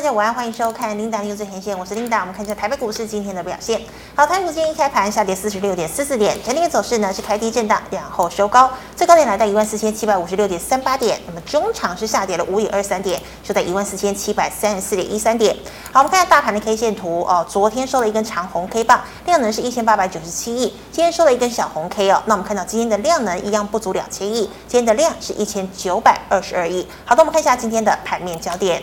[0.00, 2.20] 大家午安，欢迎收看 Linda News 最前线，我是 Linda。
[2.20, 3.78] 我们看一下台北股市今天的表现。
[4.14, 11.20] 好，台股今天一开盘下跌四十六点四四点，整体的走势呢是开低震荡，然后收高，最高点来到一万四千七百五十六点三八点。
[11.26, 15.54] 那么中场是下跌了五点二三点，收在一万四千七百三十四点一三点。
[15.92, 22.22] 好，我们看一下大盘的 K 线图哦，昨天收了一根长红 K 棒，量能是一千八百九十七亿，今天收了一根小红 K 哦。
[22.24, 26.88] 那我们看到今天的量能一样不足两千亿，今天的量是一千九百二十二亿。
[27.04, 28.82] 好的，我们看一下今天的盘面焦点。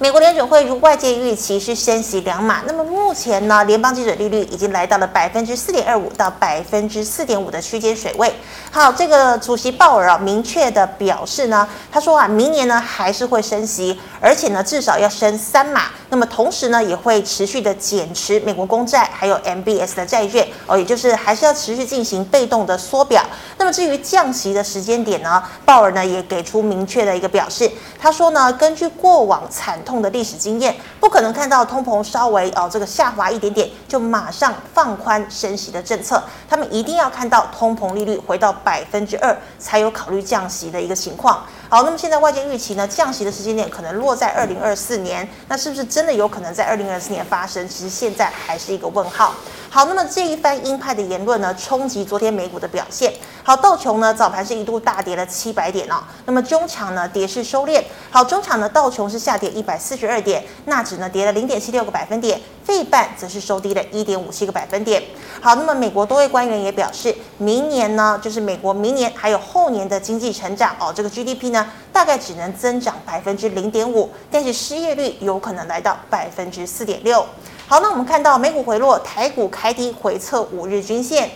[0.00, 8.34] 美国联准会如外界预期是升息两码，那么目前呢，联邦基准利率已经来到了百分之四点二五到百分之四点五的区间水位。
[8.72, 15.82] 好，这个主席鲍尔啊，明确的表示呢，他说啊，明年呢还是会升息，而且呢至少要升三码。
[16.10, 23.22] 那么同时呢，也会持续的减持美国公债还有 MBS 的债券哦，也就是还是要持续进行被动的缩表。
[23.58, 41.44] 那么至于降息的时间点呢，鲍尔呢也给出明确的一个表示，他说呢，根据过往惨痛的历史经验，不可能看到通膨稍微哦这个下滑一点点就马上放宽升息的政策，他们一定要看到通膨利率回到百分之二才有考虑降息的一个情况。
[41.68, 47.68] 好，那么现在外界预期呢，降息的时间点可能落在二零二四年，那是不是真的有可能在二零二四年发生？
[47.68, 49.34] 其实现在还是一个问号。
[49.70, 53.12] 好，那么这一番鹰派的言论呢，冲击昨天美股的表现。
[53.46, 57.84] 好，道琼呢早盘是一度大跌了七百点哦，那么中场呢跌势收敛。
[58.10, 65.02] 好，中场呢道琼是下跌一百四十二点，纳指呢跌了零点七六个百分点，费半则是收低了一点五七个百分点。
[65.42, 77.22] 好，那么美国多位官员也表示，明年呢就是美国明年还有后年的经济成长哦，这个 GDP 呢大概只能增长百分之零点五，但是失业率有可能来到百分之四点六。
[77.66, 81.30] 好，那我们看到美股回落，台股开低回测五日均线，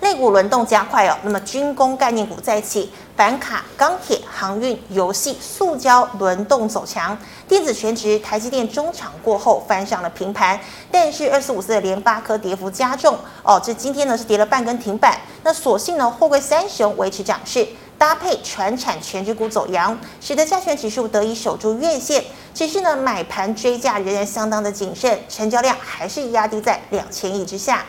[0.00, 1.16] 类股轮动加快哦。
[1.22, 7.16] 那么军工概念股再起，板卡、钢铁、航运、游戏、塑胶轮动走强，
[7.48, 10.58] 电子全值台积电中场过后翻上了平盘，
[10.90, 17.66] 但是二四五四的联发科跌幅加重哦，这今天呢是跌了半根停板，那所幸呢货柜三雄维持涨势。
[17.98, 22.24] 搭配传产权值股走阳，使得加权指数得以守住月线。
[22.54, 27.84] 只是呢，买盘追价仍然相当的谨慎，成交量还是压低在两千亿之下。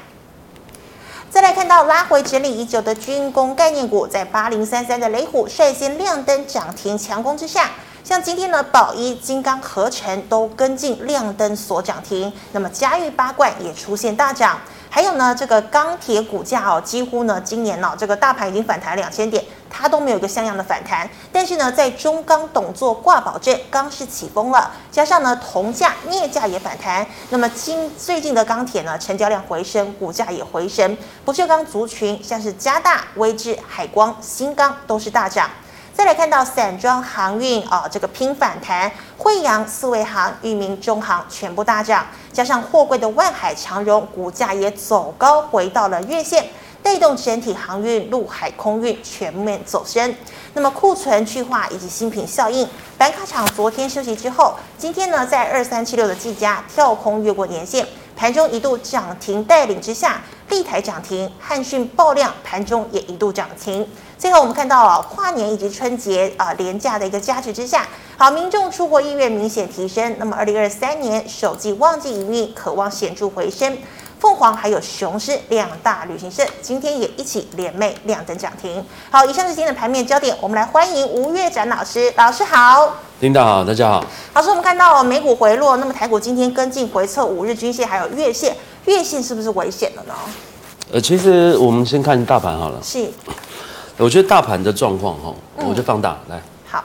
[1.30, 7.70] 再来看到拉回整理已久的军工概念股，在八零三三的雷虎率先亮灯涨停强攻之下，
[8.04, 12.34] 像今天呢，宝一、金刚、合成都跟进亮灯所涨停。
[12.52, 14.60] 那么嘉裕八冠也出现大涨。
[14.90, 21.10] 还有呢，这个钢铁股价哦，几乎呢，今年呢、哦，这个大盘已经反弹两千点，它都没有一个像样的反弹。
[21.32, 30.98] 但是呢，在中钢董座挂保证，钢市起风了，加上呢，铜价、镍价也反弹，那么今最近的钢铁呢，成交量回升，股价也回升。
[31.24, 35.50] 不锈钢族群像是加大、威致、海光、新钢都是大涨。
[35.92, 46.48] 再来看到散装航运啊，这个拼反弹，慧洋、四维航、裕民、中航全部大涨，加上货柜的万海、长荣股价也走高，回到了月线，
[46.82, 50.16] 带动整体航运、陆海空运全面走升。
[50.54, 52.68] 那么库存去化以及新品效应，
[52.98, 57.86] 板卡厂昨天休息之后，今天呢在二三七六的技嘉跳空越过年线，
[58.16, 63.88] 盘中一度涨停带领之下，立台涨停，汉讯爆量，盘中也一度涨停。
[64.18, 67.88] 最后我们看到啊，跨年以及春节啊廉价的一个加持之下，
[68.18, 70.16] 好，民众出国意愿明显提升。
[70.18, 73.78] 那么，二零二三年首季旺季营运可望显著回升。
[74.20, 78.84] 凤凰还有雄狮两大旅行社今天也一起联袂亮灯涨停。
[79.10, 82.12] 好，以上是今天的盘面焦点，我们来欢迎吴月展老师。
[82.18, 84.04] 老师好，领导好，大家好。
[84.34, 88.54] 老师，我们看到美股回落，那么台股今天跟进回测五日均线还有月线，
[88.86, 90.14] 月线是不是危险了呢？
[90.92, 92.80] 呃，其实我们先看大盘好了。
[92.84, 93.10] 是。
[93.96, 96.42] 我觉得大盘的状况哈，我就放大、嗯、来。
[96.68, 96.84] 好，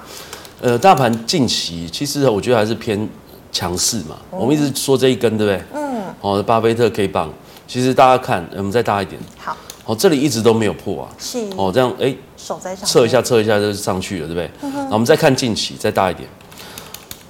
[0.61, 3.09] 呃，大盘近期其实我觉得还是偏
[3.51, 4.16] 强势嘛。
[4.31, 5.62] 嗯、我们一直说这一根，对不对？
[5.75, 5.94] 嗯。
[6.24, 7.30] 哦，巴菲特 K 棒，
[7.68, 9.20] 其实大家看，我们再大一点。
[9.36, 9.54] 好。
[9.84, 11.12] 哦，这里一直都没有破啊。
[11.18, 11.38] 是。
[11.54, 12.88] 哦，这样哎，手在上。
[12.88, 14.50] 测一下，测一下就上去了，对不对？
[14.62, 14.88] 嗯哼。
[14.90, 16.26] 我们再看近期，再大一点。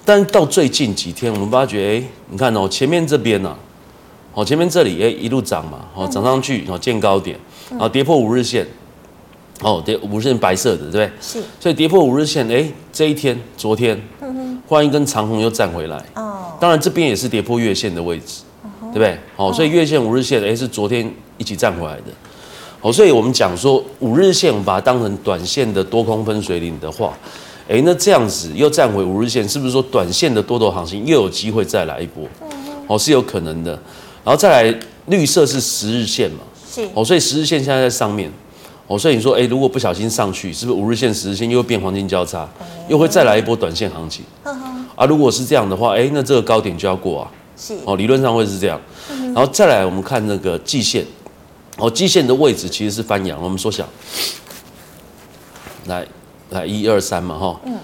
[0.04, 3.58] 但到最近几天，我们发觉，哎，你看哦，前面这边呢、啊，
[4.34, 7.36] 哦，前面这里哎一路涨嘛，哦，涨上去，然后见高点，
[7.70, 8.64] 然后跌破五日线。
[9.60, 11.10] 哦，跌五日线白色的，对不对？
[11.20, 11.42] 是。
[11.58, 15.96] 所以跌破五日线，哎，这一天，昨天，嗯哼，换一根长红又站回来。
[16.14, 16.52] 哦。
[16.60, 18.43] 当然这边也是跌破月线的位置，
[18.94, 19.18] 对不对？
[19.36, 22.04] 好、哦，所以月线、五日线，哎，是昨天一起站回来的。
[22.80, 27.12] 好，所以我们讲说五日线，我们把它当成短线的多空分水岭的话，
[27.68, 32.24] 哎，那这样子又站回五日线，是不是说短线的多头行情又有机会再来一波？
[32.86, 33.72] 哦，是有可能的。
[34.22, 36.38] 然后再来，绿色是十日线嘛？
[36.70, 36.88] 是。
[36.94, 38.30] 哦，所以十日线现在在上面。
[38.86, 42.46] 哦，所以你说，哎，如果不小心上去，是不是五日线、十日线又会变黄金交叉，
[42.86, 44.22] 又会再来一波短线行情？
[44.94, 47.30] 啊，如果是这样的话，哎，那这个高点就要过啊。
[47.56, 48.80] 是哦，理论上会是这样。
[49.08, 51.04] 然后再来，我们看那个季线，
[51.78, 53.40] 哦，季线的位置其实是翻阳。
[53.42, 53.88] 我们缩小，
[55.86, 56.06] 来
[56.50, 57.78] 来一二三嘛，哈，嗯，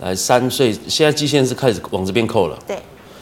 [0.00, 2.58] 来三，所以现在季线是开始往这边扣了。
[2.66, 2.78] 对，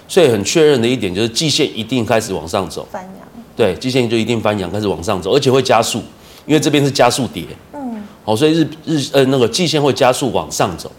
[0.08, 2.86] 所以很确认的一点就是季线一定开始往上走。
[2.90, 3.12] 翻阳。
[3.56, 5.98] 对，季线就一定翻阳，开始往上走，而且会加速，
[6.46, 7.44] 因为这边是加速跌。
[7.72, 10.90] 嗯，好，所以日日呃那个季线会加速往上走。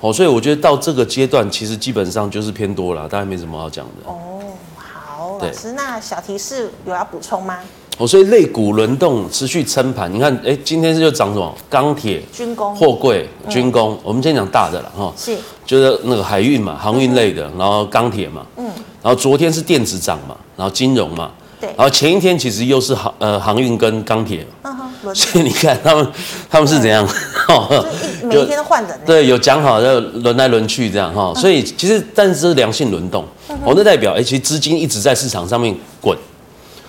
[0.00, 4.10] 好，所以我觉得到这个阶段，其实基本上就是偏多了，大概没什么好讲的。
[4.10, 4.40] 哦，
[4.74, 7.58] 好，老师，那小提示有要补充吗？
[7.98, 11.54] 哦，所以类股轮动持续撑盘，你看，哎，今天是又涨什么？
[11.68, 13.98] 钢铁、军工、货柜、军工。
[14.02, 15.36] 我们先讲大的了，哈，是，
[15.66, 18.64] 就是那个海运嘛，航运类的，然后钢铁嘛，嗯，
[19.02, 21.30] 然后昨天是电子涨嘛，然后金融嘛。
[21.60, 26.06] 对，然后前一天其实又是航呃航运跟钢铁，嗯哼，所以你看他们
[26.48, 27.06] 他们是怎样，
[27.48, 27.86] 哦，
[28.22, 33.22] 每一天都换人，对，有讲好要轮来轮去这样哈，所以其实但是良性轮动，
[33.64, 36.16] 哦，那代表哎，其实资金一直在市场上面滚，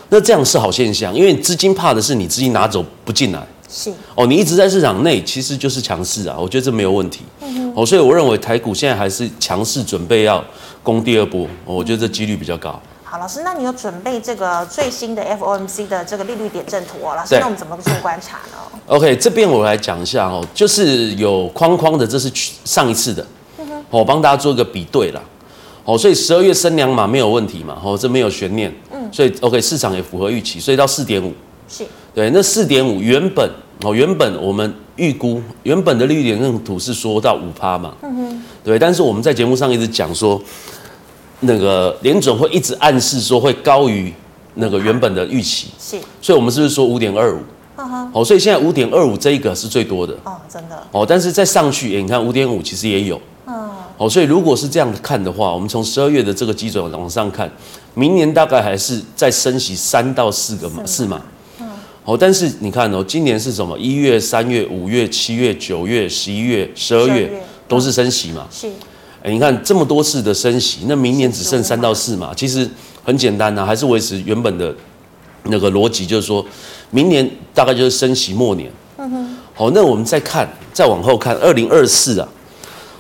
[0.09, 10.41] 那这样是好现象，因为资金怕的是你资金拿走不进来，是，哦，你一直在市场内其实就是强势啊，我觉得这没有问题，嗯哦，所以我认为台股现在还是强势，准备要
[10.81, 12.81] 攻第二波，我觉得这几率比较高。
[13.12, 17.13] 好，老师，那你有准备这个最新的 FOMC 的这个利率点阵图哦？
[17.13, 18.54] 老师，那我们怎么做观察呢
[18.88, 22.31] ？OK，这边我来讲一下哦，就是有框框的，这是
[22.63, 23.28] 上一次的，
[23.90, 25.22] 我帮大家做一个比对啦。
[25.84, 27.78] 哦，所以十二月升两码没有问题嘛？
[27.84, 31.34] 哦，这没有悬念，嗯，所以 OK，市场也符合预期，所以到四点五，
[31.68, 31.86] 是，
[32.16, 33.46] 对，那四点五原本
[33.84, 40.42] 哦，原本我们预估原本的利率点阵图是说到五趴嘛，嗯哼，对，但是我们在节目上一直讲说。
[41.41, 44.13] 那个联准会一直暗示说会高于
[44.55, 47.39] 那个原本的预期，是，所以我们是不是说五点二五？
[48.13, 57.51] 哦，所以现在五点二五这一个是最多的哦，真的哦，但是再上去，哎，你看五点五其实也有，嗯，哦，所以如果是这样看的话，我们从十二月的这个基准往上看，
[57.95, 61.21] 明年大概还是再升息三到四个嘛，是吗？
[61.59, 61.67] 嗯，
[62.05, 63.77] 哦，但是你看哦，今年是什么？
[63.79, 67.31] 一月、三月、五月、七月、九月、十一月、十二月
[67.67, 68.45] 都是升息嘛？
[68.51, 68.69] 是。
[69.23, 72.31] 哎，你看这么多次的升息，那明年只剩三到四嘛？
[72.35, 72.68] 其实
[73.03, 74.73] 很简单呐，还是维持原本的
[75.44, 76.44] 那个逻辑，就是说
[76.89, 78.71] 明年大概就是升息末年。
[78.97, 79.38] 嗯哼。
[79.53, 82.27] 好，那我们再看，再往后看，二零二四啊，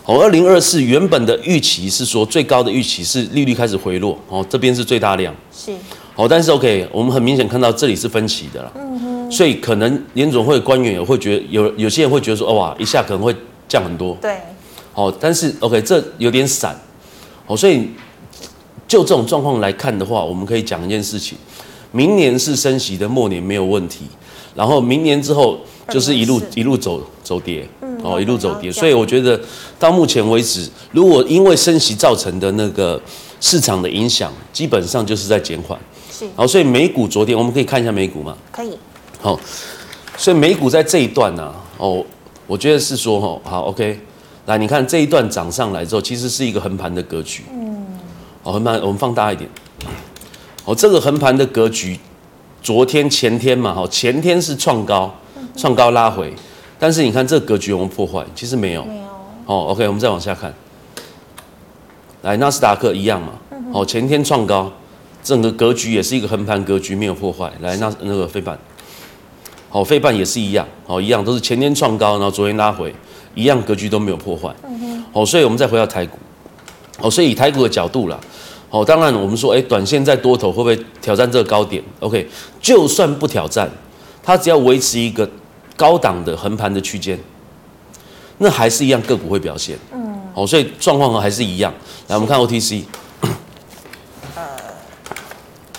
[0.03, 5.33] 好，二零二四原本的预期是说最高的预期是利率开始回落，哦，这边是最大量。
[5.51, 5.71] 是。
[6.13, 8.71] 好，但是 OK，我们很明显看到这里是分歧的了。
[8.75, 9.31] 嗯哼。
[9.31, 13.33] 所以可能联总会官员也会觉得，有有些人会觉得说，哇，一下可能会
[13.67, 14.15] 降很多。
[14.21, 14.35] 对。
[14.93, 16.77] 好，但是 OK，这有点散，
[17.47, 17.89] 哦，所以
[18.87, 21.37] 就这种状况来看的话，我们可以讲一件事情：
[21.91, 24.05] 明年是升息的末年没有问题，
[24.53, 25.57] 然后明年之后
[25.89, 27.65] 就是一路一路走走跌，
[28.03, 28.71] 哦，一路走跌。
[28.71, 29.39] 所以我觉得
[29.79, 33.01] 到目前为止，如果因为升息造成的那个
[33.39, 35.79] 市场的影响，基本上就是在减缓。
[36.11, 38.37] 是，好，所以美股昨天我们可以看一下美股嘛？
[38.51, 38.77] 可以。
[39.21, 39.39] 好，
[40.17, 42.03] 所以美股在这一段呢，哦，
[42.45, 43.97] 我觉得是说，哦，好，OK。
[44.45, 47.43] 来，你看这一段涨上来之后，其实是一个横盘的格局。
[47.51, 47.85] 嗯。
[48.43, 49.49] 好，横盘，我们放大一点。
[50.65, 51.99] 哦，这个横盘的格局，
[52.61, 55.13] 昨天、前天嘛，哈，前天是创高，
[55.55, 56.33] 创高拉回，
[56.79, 58.25] 但是你看这个格局有没有破坏？
[58.35, 58.83] 其实没有。
[58.83, 59.03] 没有。
[59.45, 60.53] 哦，OK，我们再往下看。
[62.23, 63.33] 来，纳斯达克一样嘛。
[63.73, 64.71] 哦，前天创高，
[65.23, 67.51] 整个格局也是一个横盘格局，没有破坏。
[67.61, 68.57] 来，那那个费半，
[69.71, 72.93] 好，费半也是一样，好，一样都是前天创高，然后昨天拉回。
[73.33, 76.17] 一样格局都没有破坏，嗯哼，哦，所以我们再回到台股，
[76.99, 78.19] 哦，所以以台股的角度啦，
[78.69, 82.27] 哦，当然我们说，哎，短线在多头会不会挑战这个高点？OK，
[82.61, 83.71] 就算不挑战，
[84.21, 85.25] 它只要维持一个
[85.77, 87.17] 高档的横盘的区间，
[88.39, 91.73] 那还是一样个股会表现，嗯，哦，所以状况还是一样。
[92.09, 92.83] 来，我们看 OTC，
[94.35, 94.43] 呃，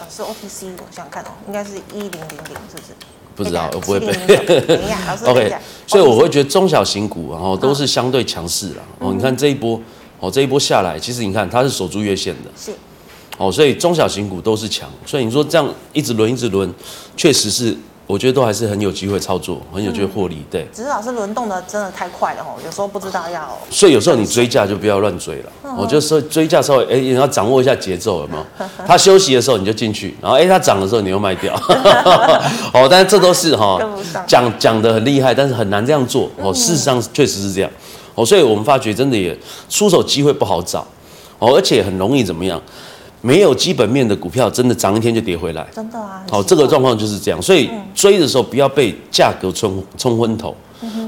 [0.08, 2.94] 是 OTC，我想看哦，应该是一零零零，是不是？
[3.34, 4.06] 不知道，我不会背。
[5.24, 5.54] OK，
[5.86, 8.82] 所以我会觉得中小型股然后都是相对强势了。
[8.98, 9.80] 哦，你看这一波，
[10.20, 12.50] 哦，这一波下来，其实你看它是守住月线的。
[12.56, 12.72] 是。
[13.38, 16.72] 哦，所以中小型股都是强，所以你说这样一直轮一直轮，
[17.16, 17.76] 确实是。
[18.12, 20.44] 我觉得都还是很有机会操作，很有机会获利。
[20.50, 23.58] 对，只是老师轮动的真的太快了哦，有时候不知道要。
[23.70, 25.52] 所以有时候你追价就不要乱追了。
[25.78, 28.44] 我就说追价稍微哎，你要掌握一下节奏，有没有？
[28.86, 31.54] 他休息的时候你就进去，然后哎，他涨的时候你又卖掉。
[32.74, 33.80] 哦，但是这都是哈
[34.26, 36.52] 讲讲的很厉害，但是很难这样做哦。
[36.52, 37.70] 事实上确实是这样
[38.14, 39.34] 哦，所以我们发觉真的也
[39.70, 40.86] 出手机会不好找
[41.38, 42.60] 哦，而且很容易怎么样？
[43.22, 45.66] 没有基本面的股票，真的涨一天就跌回来。
[45.74, 46.22] 真的啊。
[46.28, 50.54] 好，这个状况就是这样，所以追的时候不要被价格冲冲昏头。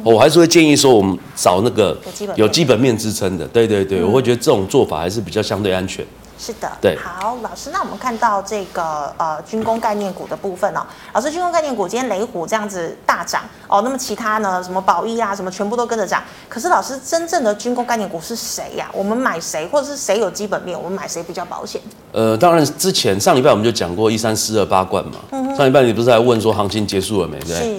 [0.04, 1.98] 我还是会建议说，我们找那个
[2.36, 3.44] 有基本面支撑的。
[3.48, 6.06] 对对对，我会觉得这种做法还是比较相对安全。
[6.38, 16.22] 是的，对，好，老师，那我们看到这个呃军工概念股的部分哦，老师，军工概念股今天雷虎这样子大涨哦，那么其他呢，什么宝益啊，什么全部都跟着涨。
[16.48, 18.90] 可是老师，真正的军工概念股是谁呀？
[18.92, 21.80] 我们买谁，或者是谁有基本面，我们买谁比较保险？
[22.12, 27.38] 呃，当然，之前上礼拜我们就讲过一三四二八冠嘛，嗯、上礼拜你不是还问说行情结束了没？
[27.40, 27.76] 对，是。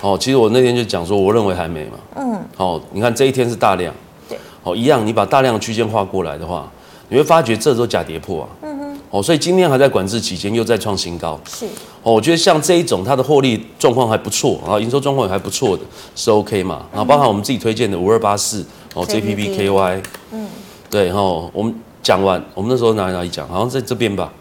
[0.00, 1.98] 哦，其实我那天就讲说，我认为还没嘛。
[2.16, 2.40] 嗯。
[2.56, 3.94] 好、哦，你看这一天是大量，
[4.28, 4.38] 对。
[4.62, 6.66] 哦，一样，你把大量的区间画过来的话。
[7.08, 11.66] 你会发觉这都假跌破啊，嗯哼，哦，所以今天还在管制期间，又在创新高，是，
[12.02, 15.82] 哦，我觉得像这一种，它的获利状况还不错，然后营收状况也还不错的，
[16.16, 20.48] 是 OK 嘛，然后包含我们自己推荐的五二八四，哦，JPPKY，嗯，
[20.88, 24.32] 对，然后我们讲完，我们那时候哪里哪里讲，好像在这边吧，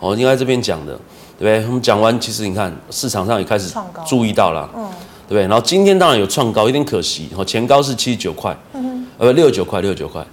[0.00, 0.92] 哦，应该这边讲的，
[1.38, 1.66] 对不对？
[1.66, 3.72] 我们讲完，其实你看市场上也开始
[4.06, 4.84] 注意到了，嗯，
[5.28, 5.42] 对不对？
[5.42, 10.24] 然后今天当然有创高，有点可惜，哦，前高是七十九块，嗯哼，呃，六十九块，六十九块。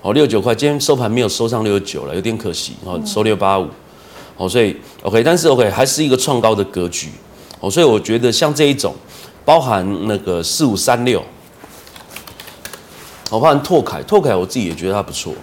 [0.00, 2.74] 哦，六十九块，今天收盘没有收上六十九了，有点可惜。
[2.84, 3.68] 哦，收六八五，
[4.36, 7.10] 哦，所以 OK，但是 OK 还是一个创高的格局。
[7.60, 8.94] 哦，所以我觉得像这一种，
[9.44, 11.20] 包含那个四五三六，
[13.30, 15.34] 哦，包含拓凯，拓凯我自己也觉得它不错。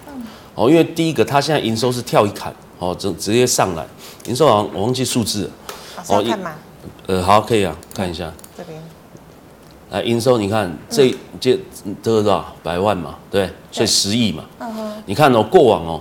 [0.54, 3.86] 哦，因为第一个它现在营收是跳一坎，哦，直直接上来，
[4.26, 5.50] 营收好像我忘记数字了。
[6.08, 6.54] 哦，看吗？
[7.06, 8.32] 呃，好，可以啊，看一下。
[8.56, 8.82] 这边。
[9.96, 11.10] 来营收，你看这
[11.40, 11.58] 这
[12.02, 14.44] 这个多少百万嘛，对，所以十亿嘛。
[14.58, 14.92] 嗯哼。
[15.06, 16.00] 你看哦，过往哦，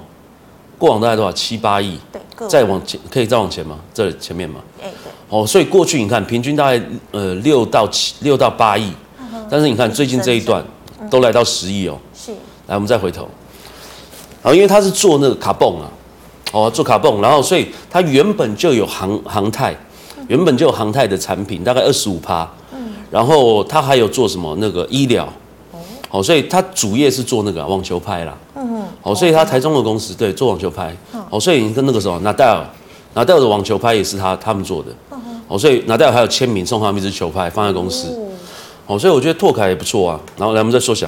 [0.77, 1.97] 过往大概多少七八亿？
[2.11, 2.47] 对。
[2.49, 3.79] 再往前可以再往前吗？
[3.93, 4.59] 这里前面嘛。
[4.81, 5.11] 哎，对。
[5.29, 8.91] 哦，所以过去你看平均大概呃六到七六到八亿，
[9.49, 10.61] 但是你看最近这一段
[11.09, 11.97] 都来到十亿哦。
[12.13, 12.33] 是。
[12.67, 13.29] 来，我们再回头。
[14.41, 15.87] 好，因为他是做那个卡泵啊，
[16.51, 19.73] 哦，做卡泵，然后所以它原本就有航航太，
[20.27, 22.45] 原本就有航太的产品，大概二十五趴。
[23.15, 25.25] 然后他还有做什么那个医疗，
[26.09, 30.93] 哦，所以他主业是做那个网球拍啦，嗯嗯，好，所以他台中的公司对做网球拍，
[31.29, 32.61] 哦，所以你跟那个时候纳戴尔，
[33.13, 34.89] 纳戴尔的网球拍也是他他们做的，
[35.47, 38.13] 哦，所以纳戴尔还有签名送他们一支球拍放在公司，
[38.85, 40.19] 哦，所以我觉得拓凯也不错啊。
[40.35, 41.07] 然后来我们再缩小，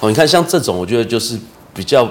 [0.00, 1.38] 哦，你看像这种我觉得就是
[1.74, 2.08] 比较，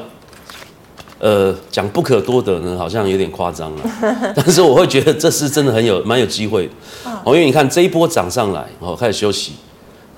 [1.24, 3.82] 呃，讲不可多得呢，好像有点夸张了，
[4.36, 6.70] 但是我会觉得这是真的很有蛮有机会。
[7.24, 9.54] 哦，因为你看这一波涨上来，哦，开始休息，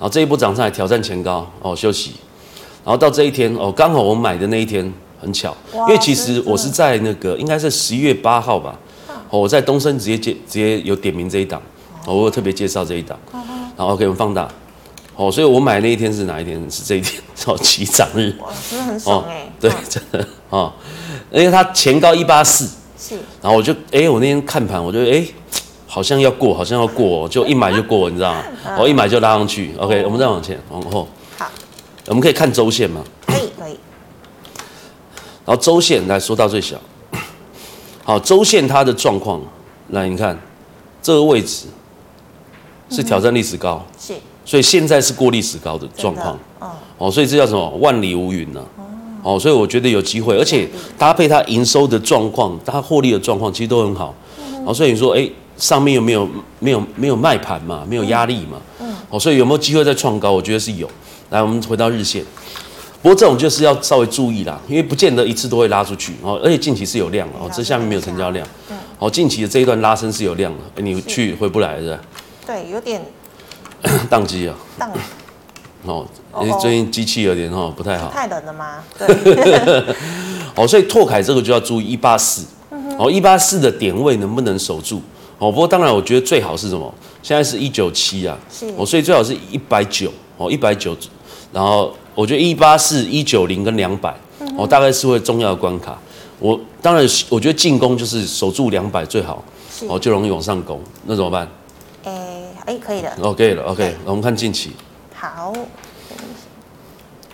[0.00, 2.14] 后这一波涨上来挑战前高，哦，休息，
[2.84, 8.76] 然后到这一天，哦，刚好我买的那一天很巧，因为其实我是在那个应该是十一月八号吧，
[9.30, 11.62] 哦，我在东升直接接直接有点名这一档，
[12.04, 13.16] 哦，我有特别介绍这一档，
[13.76, 14.48] 然后给我们放大，
[15.16, 16.70] 哦，所以我买那一天是哪一天？
[16.70, 20.72] 是这一天， 哦，起涨日，哇，真的很爽哎，对，真的，哦，
[21.30, 22.68] 因为它前高一八四，
[22.98, 25.26] 是，然后我就，哎，我那天看盘，我就，哎。
[25.88, 28.44] 好像要过，好像要过，就一买就过，你知道吗？
[28.78, 29.74] 我一买就拉上去。
[29.78, 31.08] OK，我们再往前，往后。
[31.38, 31.50] 好，
[32.08, 33.02] 我们可以看周线吗？
[33.26, 33.78] 可以，可以。
[35.46, 36.76] 然后周线来说到最小。
[38.04, 39.40] 好，周线它的状况，
[39.88, 40.38] 来你看
[41.00, 41.66] 这个位置
[42.90, 43.95] 是挑战历史高，是，
[44.46, 46.38] 所以现在是过历史高的状况。
[46.96, 47.68] 哦，所以这叫什么？
[47.80, 48.64] 万里无云呢？
[49.22, 54.14] 哦，所以我觉得有机会，而且搭配它营收的状况，它获利的状况其实都很好。
[54.64, 55.28] 哦，所以你说，哎。
[55.58, 57.82] 上面有没有没有没有卖盘嘛？
[57.88, 58.60] 没有压力嘛？
[58.78, 60.30] 嗯，哦，所以有没有机会再创高？
[60.30, 60.86] 我觉得是有。
[61.30, 62.22] 来，我们回到日线。
[63.00, 66.38] 不过这种就是要稍微注意啦，因为不见得一次都会拉出去哦。
[66.44, 68.46] 而且近期是有量哦，这下面没有成交量。
[68.68, 68.76] 对。
[68.98, 72.00] 哦，近期的这一段拉升是有量的，你去回不来是吧？
[72.46, 73.00] 对，有点
[74.10, 74.54] 宕机啊。
[74.78, 74.88] 宕。
[75.84, 76.04] 哦，
[76.42, 78.10] 因为最近机器有点哦不太好。
[78.10, 78.82] 太冷了吗？
[78.98, 79.06] 对。
[80.56, 82.44] 哦，所以拓凯这个就要注意一八四。
[82.98, 85.00] 哦，一八四的点位能不能守住？
[85.38, 86.92] 哦，不过当然，我觉得最好是什么？
[87.22, 90.96] 现在是一九七啊，是哦，所以最好是一百九哦，一百九，
[91.52, 94.14] 然后我觉得一八四、一九零跟两百
[94.56, 95.96] 哦，大概是会重要的关卡。
[96.38, 99.44] 我当然，我觉得进攻就是守住两百最好，
[99.88, 100.80] 哦，就容易往上攻。
[101.04, 101.46] 那怎么办？
[102.66, 103.12] 哎哎，可以了。
[103.22, 104.72] OK 了，OK，我们看近期。
[105.14, 105.52] 好。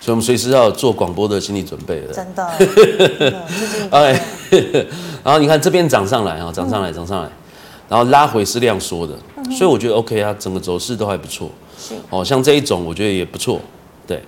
[0.01, 2.13] 所以我们随时要做广播的心理准备了。
[2.13, 2.45] 真的。
[3.91, 4.21] OK，
[5.23, 7.31] 然后你看这边涨上来啊，涨上来，涨上来。
[7.89, 11.51] 然后拉回是量缩的，嗯、所以我觉得 OK 啊，整个走势都还不错。
[11.79, 13.61] 是哦，像这一种我觉得也不错。
[14.07, 14.23] 对，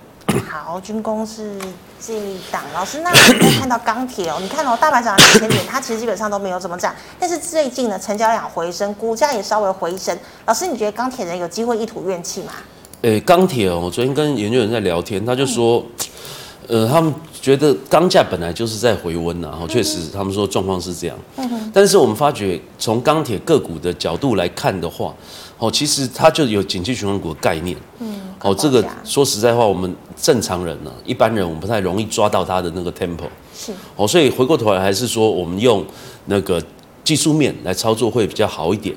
[0.49, 1.59] 好，军工是
[2.05, 2.61] 这一档。
[2.73, 10.15] 老师，那我们可以看到钢铁哦，你看哦，大盘涨了两千点，它其实基本上都没有怎么涨，但是最近呢，成交量回升，股价也稍微回升。
[10.45, 12.53] 老师，你觉得钢铁人有机会一吐怨气吗？
[13.01, 15.83] 诶，钢铁哦，我昨天跟研究员在聊天，他就说，
[16.67, 21.17] 呃，他们觉得钢价本来就是在回温呐，哈，确实他们说状况是这样。
[21.37, 21.71] 嗯哼。
[21.73, 25.13] 但是我们发觉从钢铁个股的角度来看的话，
[25.57, 27.77] 哦，其实它就有景气循环股的概念。
[27.99, 28.21] 嗯。
[28.45, 33.25] 哦，这个说实在话，我们正常人呢，一般人我们不太容易抓到他的那个 tempo。
[33.57, 33.73] 是。
[33.95, 35.83] 哦，所以回过头来还是说，我们用
[36.25, 36.61] 那个
[37.03, 38.95] 技术面来操作会比较好一点。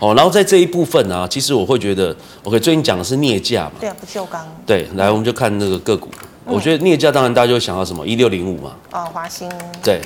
[0.00, 4.46] 哦，然后在这一部分啊，其实我会觉得，OK，最近讲的是镍价嘛，对啊，不锈钢。
[4.64, 6.08] 对，来，我们就看那个个股。
[6.46, 8.72] 嗯、我觉得镍价当然大家就会想到什么一六零五嘛。
[8.92, 9.50] 哦，华兴。
[9.82, 10.00] 对，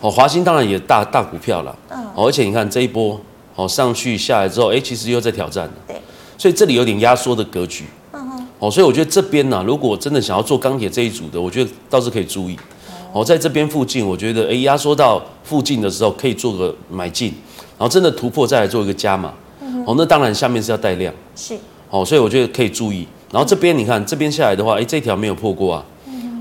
[0.00, 1.76] 哦，华兴当然也大大股票了。
[1.90, 1.98] 嗯。
[2.14, 3.20] 哦，而且你看这一波，
[3.56, 5.72] 哦，上去下来之后，哎，其实又在挑战了。
[5.88, 5.96] 对。
[6.36, 7.86] 所以这里有点压缩的格局。
[8.64, 12.58] 哦，所以我觉得这边呢、啊，如果真的想要做钢铁这一组的，我觉得倒是可以注意。
[13.12, 17.28] 哦，在这边附近，我觉得哎，压缩到附近的时候，可以做个买进。
[17.76, 19.34] 然后真的突破再来做一个加码，
[19.84, 21.54] 哦，那当然下面是要带量，是，
[21.90, 23.06] 哦，所以我觉得可以注意。
[23.30, 25.84] 然后这边你看这边下来的话，哎，这条没有破过啊，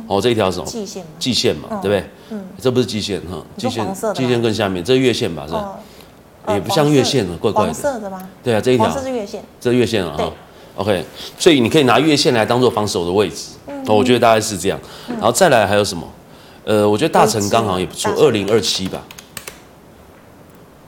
[0.08, 0.66] 哦，这一条什么？
[0.66, 2.04] 季线，季线嘛，对不对？
[2.30, 5.44] 嗯，这不是季线哈，季线，季线更下面，这是月线吧？
[5.46, 5.78] 是吧？
[6.50, 7.74] 也不像月线了，怪怪的。
[7.74, 8.30] 黄色的吗？
[8.42, 10.32] 对啊，这一条，这是月线，这是月线啊哈。
[10.76, 11.06] OK，
[11.38, 13.52] 所以你可以拿月线来当做防守的位置，
[13.86, 14.80] 哦，我觉得大概是这样。
[15.08, 16.04] 然后再来还有什么？
[16.66, 19.02] 呃，我觉得大成钢好像也不错，二零二七吧。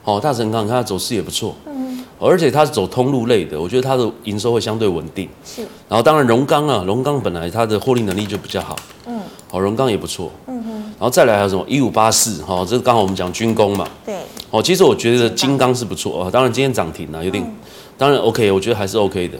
[0.04, 5.62] 哦，大成钢，你看它走势也不错，嗯，而且它是走通路类的，我觉得它的营收会相对稳定，是。
[5.88, 8.74] 然后当然荣钢啊，荣钢本来它的获利能力就比较好，
[9.06, 10.72] 嗯，好，荣钢也不错，嗯哼。
[10.98, 14.14] 然后再来还有什么一五八四，哈，这是刚好我们讲军工嘛，对。
[14.50, 17.54] 哦，其实我觉得金刚是不错啊，当然今天涨停了，有点，
[17.98, 19.38] 当然 OK，我觉得还是 OK 的。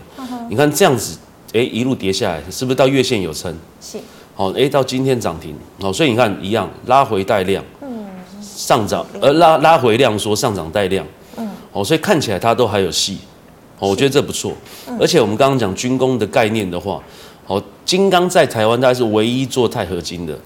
[0.48, 1.18] 你看这样子，
[1.52, 3.54] 哎，一路跌下来，是不是到月线有撑？
[3.80, 3.98] 是。
[4.34, 7.64] 好，哎，到今天涨停，好，所以你看一样拉回带量。
[7.80, 8.06] 嗯。
[8.40, 13.18] 上涨，呃拉拉回量说上涨带量，嗯，哦，所以看起来它都还有戏，
[13.78, 14.52] 哦，我觉得这不错，
[14.98, 17.02] 而且我们刚刚讲军工的概念的话，
[17.46, 20.38] 哦，金刚在台湾大概是唯一做钛合金的，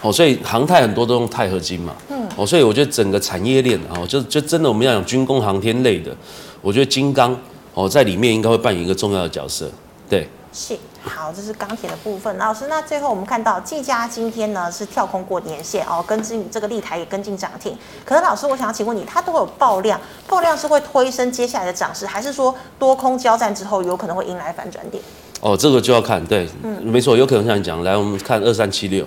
[0.00, 6.16] 哦，所以航太很多都用钛合金嘛，嗯，哦，所以我觉得整个产业链啊，就就真的我们要讲军工航天类的，
[6.62, 7.38] 我觉得金刚
[7.78, 9.70] 哦在里面应该会扮演一个重要的角色，
[10.10, 10.76] 对，是。
[11.04, 12.36] 好，这是钢铁的部分。
[12.36, 17.78] 老师，那最后我们看到技嘉今天呢是跳空过年线哦，跟进这个立台也跟进涨停。
[18.04, 25.00] 可是老师，我想要请问你，它都有爆量，爆量是会推升接下来的涨势，还是说多空交战之后有可能会迎来反转点？
[25.40, 29.06] 哦，这个就要看，对，嗯，没错，有可能像你讲，来我们看二三七六。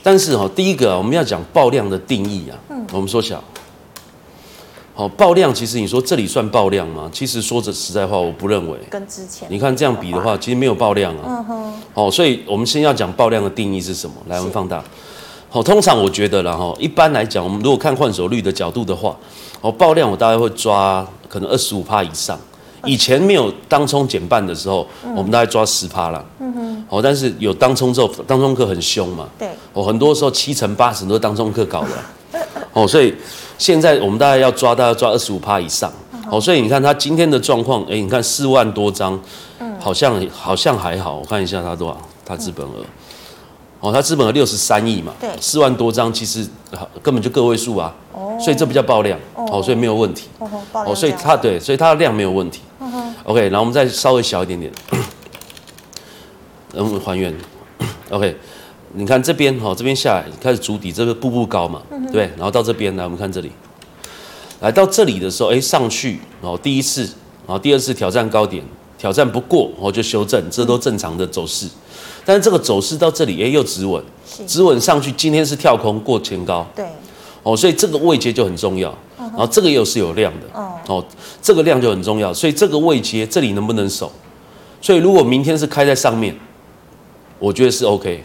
[0.00, 3.42] 但是哈、哦，第一个啊我们要讲爆量的定义啊，嗯，我们缩小。
[4.96, 7.10] 好，爆量其实你说这里算爆量吗？
[7.12, 8.78] 其实说着实在话，我不认为。
[8.88, 11.22] 跟之前你看这样比的话，其实没有爆量啊。
[11.26, 11.72] 嗯哼。
[11.92, 14.14] 好，所以我们先要讲爆量的定义是什么？
[14.28, 14.80] 来，我们放大。
[15.48, 19.16] 好，通常我觉得然后一般来讲，我们如果看换手率的角度的话，
[19.60, 22.38] 哦，爆量我大概会抓可能二十五趴以上。
[22.84, 26.24] 以前没有当冲减半的时候，我们大概抓十趴了。
[26.38, 26.84] 嗯哼。
[26.88, 29.28] 哦，但是有当冲之后，当冲客很凶嘛。
[29.36, 29.48] 对。
[29.72, 32.38] 哦，很多时候七成八成都是当冲客搞的。
[32.72, 33.12] 哦，所以。
[33.56, 35.92] 现在我们大概要抓，大概要抓二十五趴以上，
[36.28, 39.18] 好，所以你看它今天的状况，哎，你看四万多张，
[39.78, 42.84] 好像好像还好，我看一下它多少，它资本额，
[43.80, 46.46] 哦，它资本额六十三亿嘛，对，四万多张其实
[47.02, 47.94] 根本就个位数啊，
[48.40, 50.28] 所以这不叫爆量，哦，所以没有问题，
[50.72, 52.60] 哦，所以它对，所以它的量没有问题
[53.24, 54.72] ，OK，然后我们再稍微小一点点，
[56.74, 57.32] 然后还原
[58.10, 58.36] ，OK。
[58.96, 62.22] 你看这边哈，这边下来开始筑底，这个步步高嘛，对不对？
[62.36, 63.50] 然后到这边来，我们看这里，
[64.60, 67.02] 来到这里的时候，哎，上去，然后第一次，
[67.46, 68.62] 然后第二次挑战高点，
[68.96, 71.66] 挑战不过，然后就修正，这都正常的走势。
[72.24, 74.02] 但是这个走势到这里，哎，又止稳，
[74.46, 76.86] 止稳上去，今天是跳空过前高，对，
[77.42, 78.96] 哦，所以这个位阶就很重要。
[79.18, 80.46] 然后这个又是有量的，
[80.86, 81.04] 哦，
[81.42, 84.12] 这个量就很重要，所以这个位阶这里能不能守？
[84.80, 86.36] 所以如果明天是开在上面，
[87.40, 88.22] 我觉得是 OK。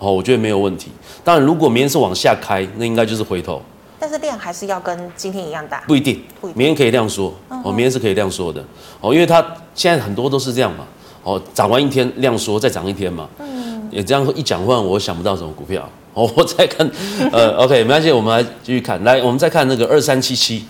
[0.00, 0.90] 哦，我觉得没有问题。
[1.22, 3.62] 当然，如果明天是往下开，那应该就是回头。
[3.98, 5.84] 但是量还是要跟今天一样大？
[5.86, 6.58] 不一定，不一定。
[6.58, 8.64] 明天可以量缩，哦，明天是可以量缩的。
[9.02, 10.86] 哦，因为它现在很多都是这样嘛。
[11.22, 13.28] 哦，涨完一天量缩，再涨一天嘛。
[13.38, 13.86] 嗯。
[13.90, 15.86] 也这样一讲话，我想不到什么股票。
[16.14, 16.90] 哦，我再看，
[17.30, 19.04] 呃，OK，没关系，我们来继续看。
[19.04, 20.64] 来，我们再看那个二三七七。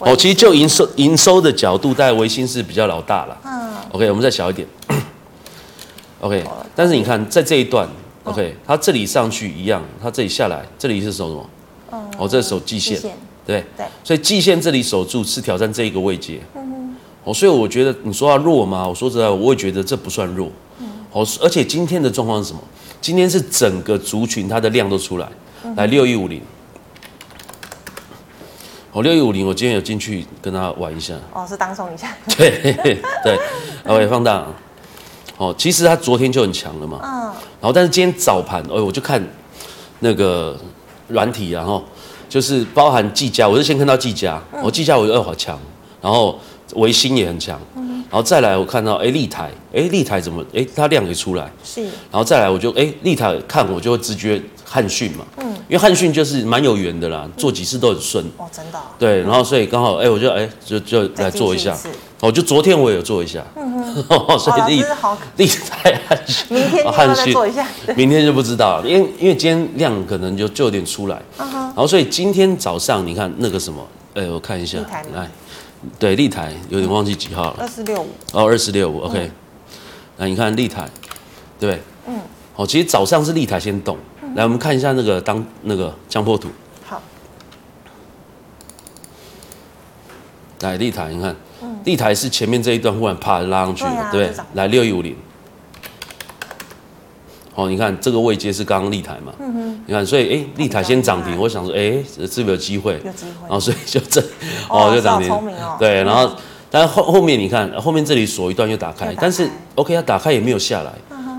[0.00, 3.38] 哦，其实就营收营收的角度，大概微星是比较老大了。
[3.44, 3.70] 嗯。
[3.92, 4.66] OK，我们再小一点。
[6.20, 6.42] OK，
[6.74, 7.88] 但是你看在这一段。
[8.24, 11.50] OK，它这里上去一样，它这里下来，这里是守什么？
[11.92, 12.98] 嗯、哦，这是守季线，
[13.46, 13.86] 对对。
[14.02, 16.40] 所以季线这里守住是挑战这一个位阶。
[16.54, 16.96] 嗯哼。
[17.24, 18.88] 哦，所以我觉得你说它弱吗？
[18.88, 20.50] 我说实在，我也觉得这不算弱。
[20.80, 20.86] 嗯。
[21.12, 22.60] 哦，而且今天的状况是什么？
[23.00, 25.28] 今天是整个族群它的量都出来，
[25.62, 26.40] 嗯、来六一五零。
[28.92, 31.14] 哦，六一五零，我今天有进去跟他玩一下。
[31.34, 32.16] 哦，是当冲一下。
[32.38, 32.72] 对
[33.22, 33.38] 对
[33.84, 34.46] ，OK，放大。
[35.36, 37.22] 哦，其实它昨天就很强了嘛，嗯，
[37.60, 39.20] 然后但是今天早盘，哎，我就看
[39.98, 40.56] 那个
[41.08, 41.82] 软体，然后
[42.28, 45.58] 就是包含技嘉，我就先看到技嘉，我技嘉我觉得好强，
[46.00, 46.38] 然后
[46.74, 61.76] 维新也很强，嗯，然后再来我看到哎立台，哎立台怎么哎它量也出来，是，然后再来我就哎立台看我就会直觉汉讯嘛，嗯，因为汉讯就是蛮有缘的啦，做几次都很顺，哦真的，对，然后所以刚好哎我就哎就就来做一下。
[62.24, 64.82] 哦，就昨天我也有做一下，嗯哼， 所以立
[65.36, 74.78] 立台汉讯，明天汉讯做一下，明天就不知道了，因为因为今天量可能就就有点出来，嗯，然后所以今天早上你看那个什么，哎，我看一下，
[75.12, 75.30] 来，
[75.98, 79.30] 对，立台有点忘记几号了，二四六五，哦，二四六五，OK，
[80.16, 80.88] 那你看立台，
[81.60, 81.82] 对不对？
[82.06, 82.20] 嗯，
[82.54, 83.98] 好，其实早上是立台先动，
[84.34, 86.48] 来，我们看一下那个当那个江波图，
[86.86, 87.02] 好，
[90.60, 91.36] 来立台，你看。
[91.84, 95.14] 立台是前面这一段忽然啪拉上去了，对，来六一五零，
[97.54, 102.94] 哦，你看这个位阶是刚刚立台嘛，嗯哼，你看，所以哎，立台先涨停，我想说，哎，是不是有机会？
[103.04, 104.20] 有机会，然后所以就这，
[104.68, 105.30] 哦，就涨停，
[105.78, 106.34] 对，然后，
[106.70, 110.92] 但是后后面你看，后面这里锁一段又打开，但是 OK，它打开也没有下来，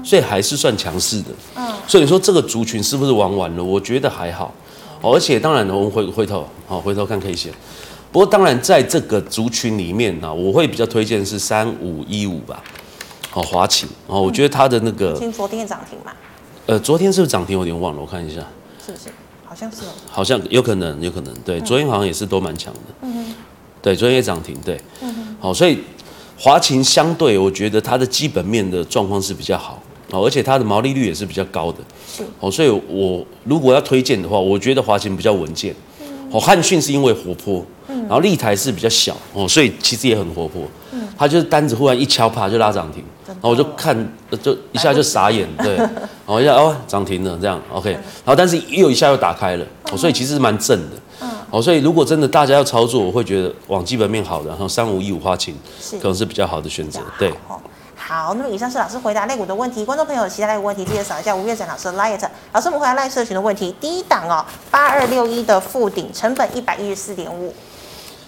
[0.04, 3.64] 所以还是算强势的，嗯，所以你说这个族群是不是玩完了？
[3.64, 4.54] 我觉得还好，
[5.02, 7.52] 而且当然我们回回头，好，回头看 K 线。
[8.12, 12.64] 不过当然，在这个族群里面呢，我会比较推荐是三五一五吧，
[13.34, 16.14] 哦，华勤哦，我觉得它的那个，今昨天涨停嘛，
[16.66, 17.60] 呃，昨天是不是涨停？
[17.60, 18.42] 我有点忘了，我看一下，
[18.86, 19.10] 是不是？
[19.44, 23.14] 好像是，好像有可能，有可能，对，昨天好像也是都蛮强的，嗯。
[23.14, 23.36] 哼，
[23.82, 25.80] 对，昨天也涨停，对，嗯哼，好，所以
[26.38, 31.80] 华勤相对，我觉得它的基本面的状况是比较好，哦，而且它的毛利率也是比较高的，
[32.12, 35.74] 是，哦，所以我如果要推荐的话，我觉得华勤比较稳健，
[36.32, 37.66] 哦，汉讯是因为活泼。
[37.88, 40.62] 然后立台是比较小哦，所以其实也很活泼。
[40.92, 43.04] 嗯，它就是单子忽然一敲，啪就拉涨停。
[43.26, 43.96] 然后我就看，
[44.42, 47.92] 就一下就傻眼，对， 然后一下哦涨停了这样，OK。
[47.92, 50.96] 然后但是又一下又打开了，哦，所以其实是蛮正的。
[51.22, 55.56] 嗯，哦，所以如果真的大家要操作，我会觉得往基本面好的，然后三五一五花情
[56.00, 57.00] 可能是比较好的选择。
[57.18, 57.32] 对。
[58.08, 62.22] 好，那么以上是老师回答类股的问题，观众朋友有其他类股问题，记得扫一下吴月展老师的 Light。
[62.54, 67.52] 老师，我们回答赖社群的问题，第一档哦，八二六一的附顶，成本一百一十四点五。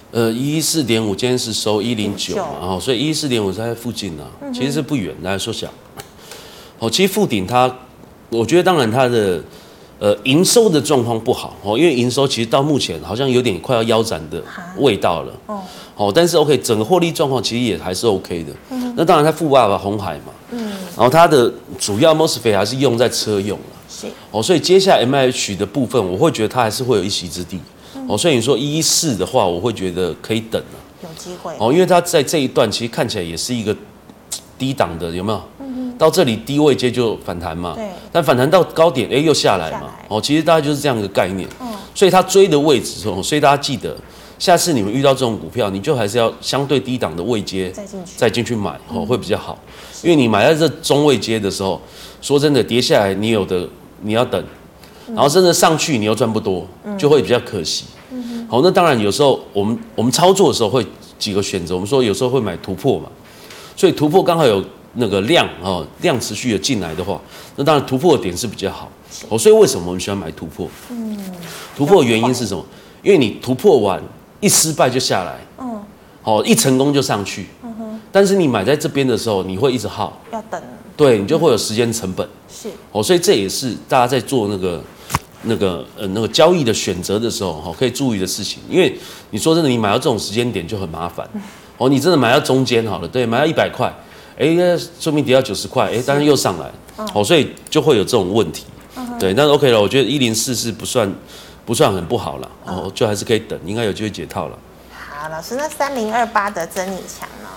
[0.10, 5.14] 呃，一四点五，今天是收一零九，然后所以一四点五在附近呢、啊，其实是不远。
[5.22, 5.68] 来说小，
[6.80, 7.72] 哦，其实附顶它，
[8.30, 9.40] 我觉得当然它的
[10.00, 14.42] 呃营收的状况不好哦，因为营收其实到目前好像有点快要腰斩的
[14.78, 15.34] 味道了。
[15.46, 15.62] 哦，
[15.96, 18.52] 哦，但是 OK，整个获利状况其实也还是 OK 的。
[18.72, 23.66] 嗯，那当然它富爸爸红海嘛，嗯，然后它的主要 MOSFET 还是用在车用了。
[23.88, 27.60] 是，哦，所以接下来 MIH 的部分，我会觉得它还是会有一席之地。
[28.08, 31.54] 哦，所以你说一四的话，我会觉得可以等了，有机会。
[31.60, 33.76] 哦，因为它在这一段其实看起来也是一个
[34.58, 35.42] 低档的，有没有？
[35.60, 43.96] 嗯哼，到这里低位接就反弹嘛，对，但反弹到高点，哎，又下来嘛，哦，其实大概就是这样一个概念，嗯，所以它追的位置哦，所以大家记得，
[44.40, 49.58] 下次你们遇到这种股票，你就还是要相对低档的位阶再进去，再进去买哦，会比较好，
[50.04, 51.82] 因为你买在这中位阶的时候，
[52.22, 53.68] 说真的，跌下来你有的
[54.02, 54.44] 你要等，
[55.08, 57.86] 然后真的上去你又赚不多，就会比较可惜。
[58.48, 60.86] 好，那当然有时候我们我们操作的时候会
[61.18, 63.10] 几个选择，我们说有时候会买突破嘛，
[63.76, 67.20] 所以突破刚好有那个量哦，量持续的进来的话，
[67.56, 68.90] 那当然突破的点是比较好。
[69.30, 70.70] 哦，所以为什么我们喜欢买突破？
[70.92, 71.18] 嗯，
[71.76, 72.64] 突破的原因是什么？
[73.04, 74.02] 因为你突破完
[74.40, 75.82] 一失败就下来，嗯，
[76.24, 78.00] 哦，一成功就上去，嗯哼。
[78.12, 80.62] 但是你买在这边的时候，你会一直耗，要等，
[80.96, 82.28] 对你就会有时间成本。
[82.50, 84.84] 是，哦，所以这也是大家在做那个。
[85.44, 88.98] 那个呃，那个交易的选择的时候，哈，可以注意的事情，因为
[89.30, 91.26] 你说真的，你买到这种时间点就很麻烦，
[91.78, 93.88] 哦，你真的买到中间好了，对，买到一百块，
[94.38, 94.48] 哎，
[95.00, 96.70] 说明跌到九十块，哎，但是又上来，
[97.14, 98.66] 哦，所以就会有这种问题，
[99.20, 101.10] 对，但是 OK 了，我觉得一零四是不算
[101.68, 104.58] 不算很不好了，哦，就还是可以等，应该有机会解套了。
[104.90, 107.50] 好，老师，那三零二八的真理强呢？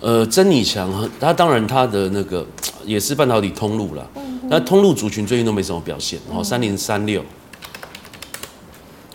[0.00, 0.90] 呃，真理强，
[1.20, 2.46] 它当然它的那个
[2.82, 4.08] 也是半导体通路了。
[4.48, 7.22] 那通路族群最近都没什么表现，哦，三零三六，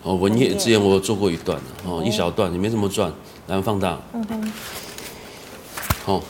[0.03, 3.11] 哦，文业之前我有做过一段，哦，一小段也没什么赚，
[3.47, 4.51] 然后放大，嗯哼，
[6.05, 6.21] 好，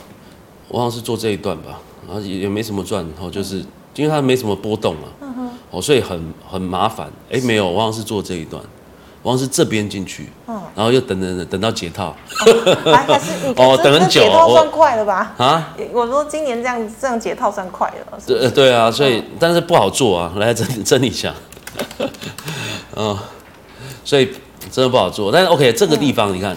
[0.68, 3.64] 我好像是做这一段吧，然后也也没什么赚，哦，就是
[3.96, 5.08] 因为它没什么波动嘛，
[5.70, 8.62] 哦，所以很很麻烦，哎，没有，我好像是做这一段。
[9.22, 10.30] 我好像是这边进去，
[10.74, 12.16] 然后又等等等等到解套，
[13.54, 15.34] 哦， 等很久，解套算快了吧？
[15.36, 21.34] 啊，我说今年这样这样解套算快了，对对啊，所以但是不好做啊，来整整理一下，
[22.96, 23.14] 嗯，
[24.06, 24.24] 所以
[24.70, 26.56] 真的不好做，但是 OK 这个地方你看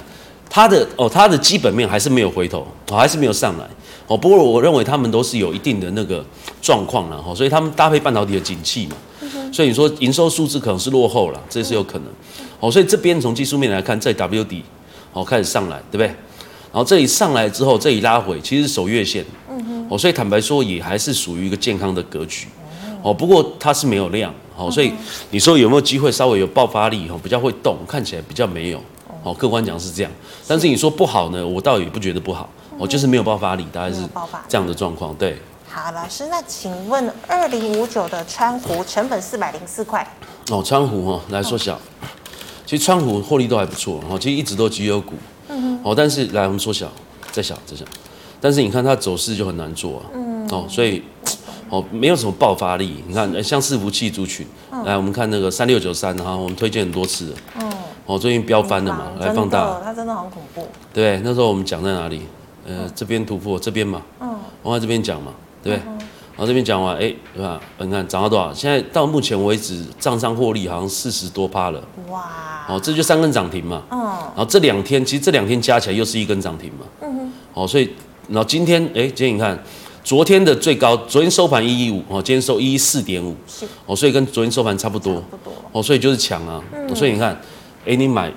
[0.49, 3.65] 它的哦，它的基本面还是没有回头，还是没有上来，
[4.07, 6.23] 哦，不过我认为他们都是有一定的那个
[6.61, 8.95] 状况了哈，所以他们搭配半导体的景气嘛，
[9.51, 12.07] 所以你说营收数字可能是落后了，这是有可能。
[12.59, 14.63] 哦，所以这边从技术面来看，在 W 底
[15.13, 16.07] 哦开始上来，对不对？
[16.07, 19.23] 然后这里上来之后，这里拉回，其实是守月线，
[19.89, 22.47] 哦，所以坦白说也还是属于一个健康的格局。
[23.01, 24.91] 哦，不过它是没有量，哦，所以
[25.29, 27.07] 你说有没有机会稍微有爆发力？
[27.09, 28.81] 哦，比较会动，看起来比较没有。
[29.23, 30.11] 哦，客观讲是这样，
[30.47, 32.49] 但是你说不好呢，我倒也不觉得不好。
[32.77, 34.01] 哦，就是没有爆发力，大概是
[34.47, 35.13] 这样的状况。
[35.15, 40.05] 对，好，老师，那请问二零五九的川湖成本四百零四块。
[40.49, 41.79] 哦，川湖哈来缩小，
[42.65, 45.13] 其实川湖获利都还不错，哦，其实一直都绩优股。
[45.47, 45.79] 嗯哼。
[45.83, 46.91] 哦，但是来我们缩小，
[47.31, 47.85] 再小再小，
[48.41, 50.05] 但是你看它走势就很难做啊。
[50.13, 50.47] 嗯。
[50.49, 51.01] 哦，所以
[51.69, 53.03] 哦没有什么爆发力。
[53.07, 54.45] 你看像伺服器族群，
[54.85, 57.33] 来我们看那个三六九三哈，我们推荐很多次。
[57.55, 57.71] 嗯。
[58.05, 59.79] 哦，最近飙翻了嘛，来放大。
[59.81, 60.67] 它真的很恐怖。
[60.93, 62.23] 对，那时候我们讲在哪里？
[62.65, 65.85] 呃，这边突破这边嘛，嗯，我在这边讲嘛，对不对？
[66.35, 67.61] 然后这边讲完，哎，对吧？
[67.77, 68.51] 你看涨到多少？
[68.51, 71.79] 现在到目前为止，账上获利好像四十多趴了。
[72.09, 72.65] 哇！
[72.67, 73.83] 哦，这就三根涨停嘛。
[73.91, 73.99] 嗯。
[73.99, 76.85] 然后这两天，其实这两天加起来又是一根涨停嘛。
[77.01, 77.31] 嗯哼。
[77.53, 77.87] 哦，所以，
[78.29, 79.55] 然后今天，哎，今天你看，
[80.03, 83.35] 昨天的最高，昨天收盘一一五，哦，今天收一一四点五。
[83.47, 83.67] 是。
[83.85, 85.17] 哦，所以跟昨天收盘差不多。
[85.17, 85.53] 差不多。
[85.71, 86.59] 哦，所以就是强啊。
[86.73, 86.95] 嗯。
[86.95, 87.39] 所以你看，
[87.85, 88.33] 哎，你买。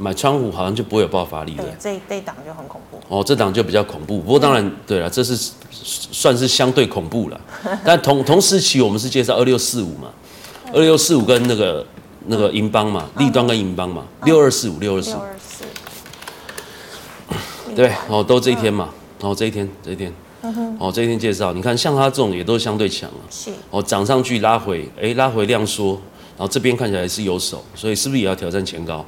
[0.00, 2.98] 买川湖好像就不会有爆发力了，这这档就很恐怖。
[3.08, 4.20] 哦，这档就比较恐怖。
[4.20, 5.36] 不过当然，对了，这是
[5.70, 7.40] 算是相对恐怖了。
[7.84, 10.10] 但同同时期我们是介绍二六四五嘛，
[10.72, 11.86] 二六四五跟那个
[12.26, 15.20] 那个银邦嘛，立端跟银邦嘛，六二四五六二四五，
[17.74, 18.88] 对，哦，都这一天嘛，
[19.20, 20.12] 哦，这一天这一天，
[20.78, 26.00] 哦，这一天介绍，你看像它这种也都是相对强啊，是，哦，涨上去拉回，哎，拉回量缩，
[26.40, 29.04] 然后这边看起来是有手，所以是不是也要挑战前高？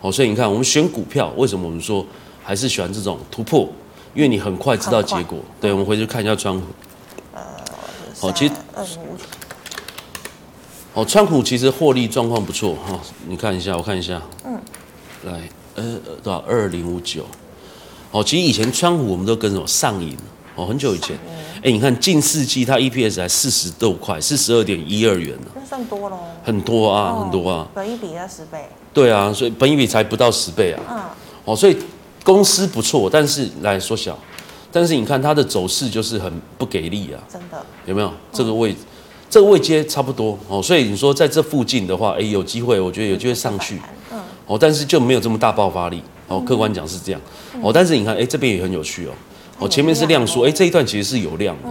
[0.00, 2.04] 哦，所以你看，我们选股票，为什么我们说
[2.42, 3.68] 还是喜欢这种突破？
[4.16, 5.38] 因为你很快知道结果。
[5.60, 6.66] 对，我们回去看一下川股。
[7.32, 7.40] 呃，
[8.18, 8.54] 好，其实，
[10.92, 12.98] 哦，川股其实获利状况不错哈。
[13.28, 14.20] 你看一下，我看一下。
[14.44, 14.60] 嗯。
[15.22, 16.40] 来，呃，多少？
[16.48, 17.24] 二零五九。
[18.10, 20.16] 哦，其实以前川股我们都跟什么上瘾？
[20.56, 21.16] 哦，很久以前。
[21.66, 25.46] 哎，你看近四季它 EPS 才四十多块，四十二点一二元呢。
[25.52, 26.16] 那算多喽。
[26.44, 27.66] 很多啊，很多啊。
[27.74, 28.68] 本一比要十倍。
[28.94, 30.80] 对啊，所以本一比才不到十倍啊。
[30.88, 31.00] 嗯。
[31.44, 31.76] 哦，所以
[32.22, 34.16] 公司不错，但是来缩小，
[34.70, 37.18] 但是你看它的走势就是很不给力啊。
[37.28, 37.60] 真的。
[37.84, 38.72] 有没有这个位？
[39.28, 43.80] 这个位阶差不多哦，所以你说在这附近的话，哎，有机会，我觉得有机会上去。
[44.12, 44.20] 嗯。
[44.46, 46.00] 哦，但是就没有这么大爆发力。
[46.28, 47.20] 哦，客观讲是这样。
[47.60, 49.10] 哦，但是你看，哎，这边也很有趣哦。
[49.58, 51.68] 哦，前面是量缩，哎，这一段其实是有量的。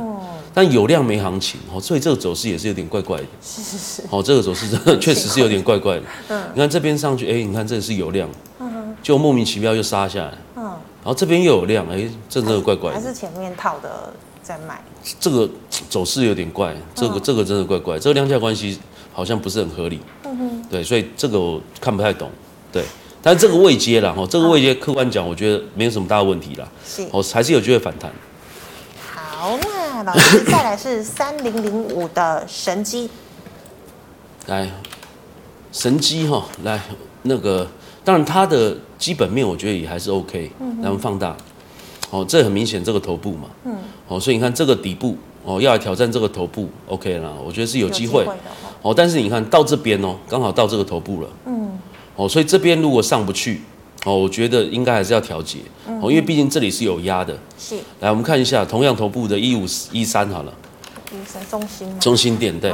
[0.53, 3.25] 但有量没行情哦，所以这个走势也是有点怪怪的。
[3.43, 4.07] 是是是。
[4.07, 6.03] 好，这个走势真的 确实是有点怪怪的。
[6.29, 6.43] 嗯。
[6.53, 10.33] 你看这边上去，哎，你看这个是有量，嗯，就莫名其妙又杀下来。
[10.55, 10.63] 嗯。
[10.63, 12.97] 然后这边又有量，哎，这真的怪怪的。
[12.97, 14.81] 还是前面套的在卖。
[15.19, 15.49] 这个
[15.89, 18.79] 走势有点怪，这个这个真的怪怪，这个量价关系
[19.11, 19.99] 好像不是很合理。
[20.23, 20.63] 嗯哼。
[20.69, 22.31] 对，所以这个我看不太懂。
[22.71, 22.81] 对，
[23.25, 26.67] 但是这个位阶了，哈，这个位阶客观讲，我觉得没有什么大问题啦。
[26.85, 27.01] 是。
[27.11, 28.11] 哦，还是有机会反弹。
[29.11, 33.09] 好，那老师再来是三零零五的神机，
[34.45, 34.69] 来
[35.71, 36.79] 神机哈，来
[37.23, 37.67] 那个，
[38.03, 41.35] 当然它的基本面我觉得也还是 OK，嗯，然后放大，
[42.11, 43.75] 哦，这很明显这个头部嘛，嗯，
[44.07, 48.23] 哦，所以你看这个底部哦，要来挑战这个头部，OK 了，我觉得是有机会，
[48.83, 51.44] 哦，但是你看到这边哦，刚好到这个头部了，嗯，
[52.15, 53.61] 哦，所以这边如果上不去。
[54.05, 55.57] 哦，我觉得应该还是要调节，
[55.99, 57.35] 哦，因为毕竟这里是有压的。
[57.57, 57.75] 是。
[58.01, 60.53] 来，我们看一下，同样头部的一五一三好了。
[61.11, 61.99] 一三中心。
[61.99, 62.71] 中心点对。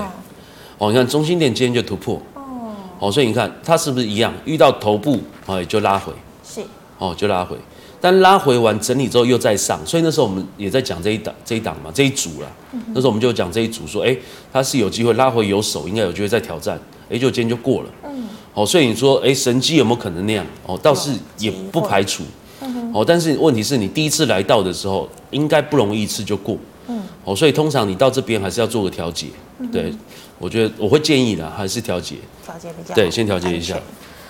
[0.78, 2.22] 哦，你看中心点今天就突破。
[2.34, 2.76] 哦。
[3.00, 4.34] 哦，所以你看它是不是一样？
[4.44, 6.12] 遇到头部，哦，就拉回。
[6.44, 6.62] 是。
[6.98, 7.56] 哦，就拉回，
[8.02, 12.48] 但拉回完整理之后又再上，所以那时候我们也在讲这一档这一档嘛，这一组啦。
[12.88, 14.14] 那时候我们就讲这一组，说，哎，
[14.52, 16.78] 它是有机会拉回有手，应该有机会再挑战。
[17.12, 17.89] 哎，就今天就过了。
[18.06, 18.30] 嗯。
[18.54, 20.45] 哦，所以你说，哎，神机有没有可能那样？
[20.65, 22.24] 哦，倒是也不排除。
[22.62, 26.58] 嗯、哦，但是问题是你第一次来到的时候，应该不容易一次就过。
[26.88, 27.02] 嗯。
[27.24, 29.28] 哦，所以通常你到这边还是要做个调节。
[29.60, 29.93] 嗯、对，
[30.38, 32.15] 我觉得我会建议的还是调节。
[32.43, 32.93] 调节比较。
[32.93, 33.80] 对，先调节一下。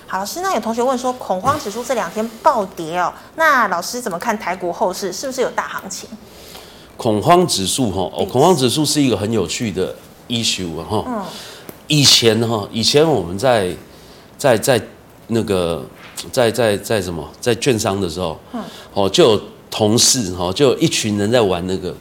[0.06, 5.12] 好，老师，那有同学问说，恐慌指数这两天暴跌哦，那老师怎么看台股后市？
[5.12, 6.08] 是不是有大行情？
[6.98, 9.96] 恐慌指数哈，哦，恐慌指数是一个很有趣的
[10.28, 11.04] issue 哈。
[11.08, 11.24] 嗯。
[11.92, 13.76] 以前哈，以前我们在。
[14.42, 14.82] 在在
[15.28, 15.86] 那个
[16.32, 21.96] 在在在什么在券商的时候，嗯，哦，就有同事哈，就有一群人在玩那个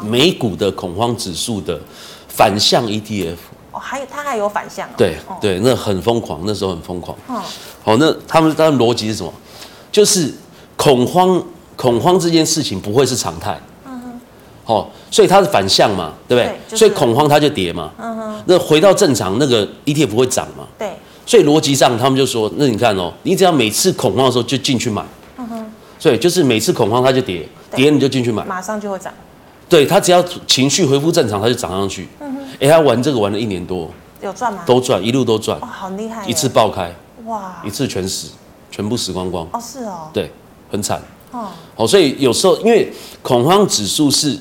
[0.00, 1.80] 美股的恐慌指数的
[2.28, 3.34] 反向 ETF。
[3.72, 4.88] 哦，还有他还有反向。
[4.96, 7.18] 对对，那很疯狂，那时候很疯狂。
[7.28, 7.42] 嗯，
[7.82, 9.32] 好，那他们他们逻辑是什么？
[9.90, 10.32] 就是
[10.76, 13.60] 恐慌恐慌这件事情不会是常态。
[14.66, 16.46] 嗯，哦，所以它是反向嘛，对不对？
[16.46, 17.90] 对就是、所以恐慌它就跌嘛。
[17.98, 18.42] 嗯哼。
[18.46, 20.64] 那回到正常，那个 ETF 会涨嘛？
[20.78, 20.92] 对。
[21.26, 25.02] 所以逻辑上，他们就说，那你看哦，你只要每次恐慌的时候就进去买。
[25.38, 25.72] 嗯哼。
[25.98, 29.12] 所以就是每次恐慌它就跌，跌你就进去买，马上就会涨。
[29.68, 32.06] 对，它只要情绪恢复正常，它就涨上去。
[32.20, 32.42] 嗯哼。
[32.60, 33.90] 哎，他玩这个玩了一年多。
[34.20, 34.62] 有赚吗？
[34.66, 35.58] 都赚，一路都赚。
[35.60, 36.26] 哇，好厉害！
[36.26, 36.94] 一次爆开。
[37.24, 37.56] 哇。
[37.64, 38.28] 一次全死，
[38.70, 39.46] 全部死光光。
[39.52, 40.08] 哦，是哦。
[40.12, 40.30] 对，
[40.70, 41.00] 很惨。
[41.30, 41.48] 哦。
[41.76, 44.38] 哦，所以有时候因为恐慌指数是。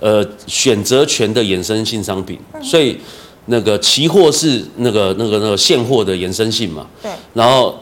[0.00, 3.00] 呃，选择权的衍生性商品，所以
[3.46, 6.86] 那个期货是那个那个那个现货的衍生性嘛。
[7.02, 7.10] 对。
[7.32, 7.78] 然后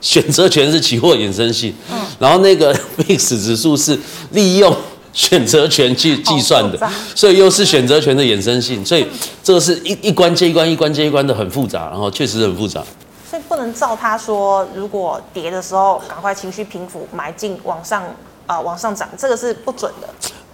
[0.00, 1.72] 选择权是期货衍生性。
[1.92, 1.98] 嗯。
[2.18, 3.98] 然后那个 VIX 指数是
[4.30, 4.74] 利用
[5.12, 9.06] 选择权去计算的，所以又是选择权的衍生性，所以
[9.42, 12.82] 这个是一一关接一关，一关接一关的很复杂，然后确实很复杂。
[13.28, 18.02] 所以不能照他说，如果跌的时候赶快情绪平复买进往上
[18.46, 20.08] 啊、呃、往上涨，这个是不准的。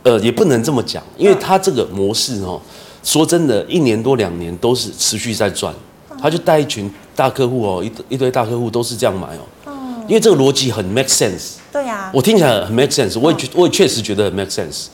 [0.09, 2.59] 呃，也不能这么讲，因为它这个模式哦，
[3.03, 5.75] 说真的，一年多两年都是持续在赚，
[6.19, 9.71] 他就带一群大客户哦，一一堆大客户都是这样买哦，
[10.09, 11.57] 因为这个逻辑很 make sense。
[11.71, 14.87] 对呀，我听起来很 make sense，我也觉我也确实觉得很 make sense。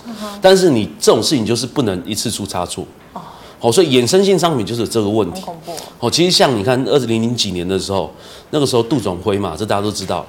[0.42, 3.20] 但是你这种事情就是不能一次出差错哦，
[3.60, 5.40] 好，所以衍生性商品就是这个问题。
[5.42, 5.72] 恐怖。
[6.00, 8.12] 哦，其实像你看二零零几年的时候，
[8.50, 10.26] 那个时候杜总辉嘛，这大家都知道，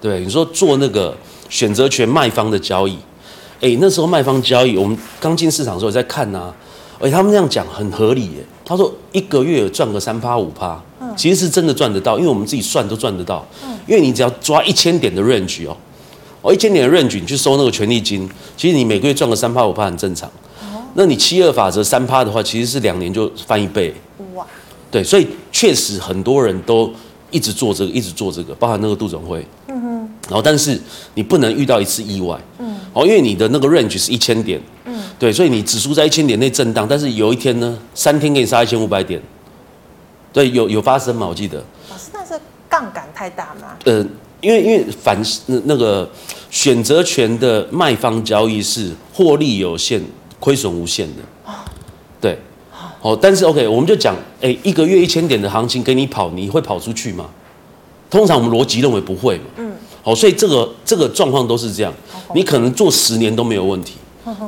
[0.00, 1.16] 对，你说做那个
[1.48, 2.98] 选择权卖方的交易。
[3.60, 6.54] 哎，那时候卖方交易，我们刚进市场的时候在看呐、啊，
[7.00, 8.44] 哎，他们这样讲很合理耶。
[8.64, 10.80] 他说一个月赚个三趴五趴，
[11.16, 13.46] 其实是真的赚得到，因为我们自己算都赚得到。
[13.64, 15.74] 嗯因为你只要抓一千点的 range 哦，
[16.42, 20.30] 哦一千点的 range，你去收那个权利金，其实你每个月赚个三趴五趴很正常。
[20.92, 23.94] 那你七二法则三趴的话，其实是两年就翻一倍。
[24.34, 24.46] 哇，
[24.90, 26.92] 对，所以确实很多人都
[27.30, 29.42] 一直做这个，一直做这个，包含那个杜总会。
[29.68, 30.10] 嗯哼。
[30.28, 30.78] 然后，但是
[31.14, 32.38] 你不能遇到一次意外。
[32.58, 32.77] 嗯。
[32.98, 39.22] 哦，因为你的那个 range 是一千点，嗯，对，所以你指数在一千点内震荡，但是有一天呢，三天给你杀一千五百点，
[40.32, 41.24] 对，有有发生嘛？
[41.28, 41.62] 我记得。
[41.88, 42.32] 老师，那是
[42.68, 43.76] 杠杆太大吗？
[43.84, 44.04] 呃，
[44.40, 46.10] 因为因为反那那个
[46.50, 50.02] 选择权的卖方交易是获利有限，
[50.40, 51.22] 亏损无限的。
[51.44, 51.54] 哦。
[52.20, 52.36] 对。
[53.00, 57.30] 哦，但是 OK，我们就讲，哎，一个月一千点的行情给你跑，你会跑出去吗？
[58.10, 59.44] 通常我们逻辑认为不会嘛。
[59.58, 59.67] 嗯。
[60.08, 61.92] 好，所以这个这个状况都是这样，
[62.34, 63.92] 你可能做十年都没有问题，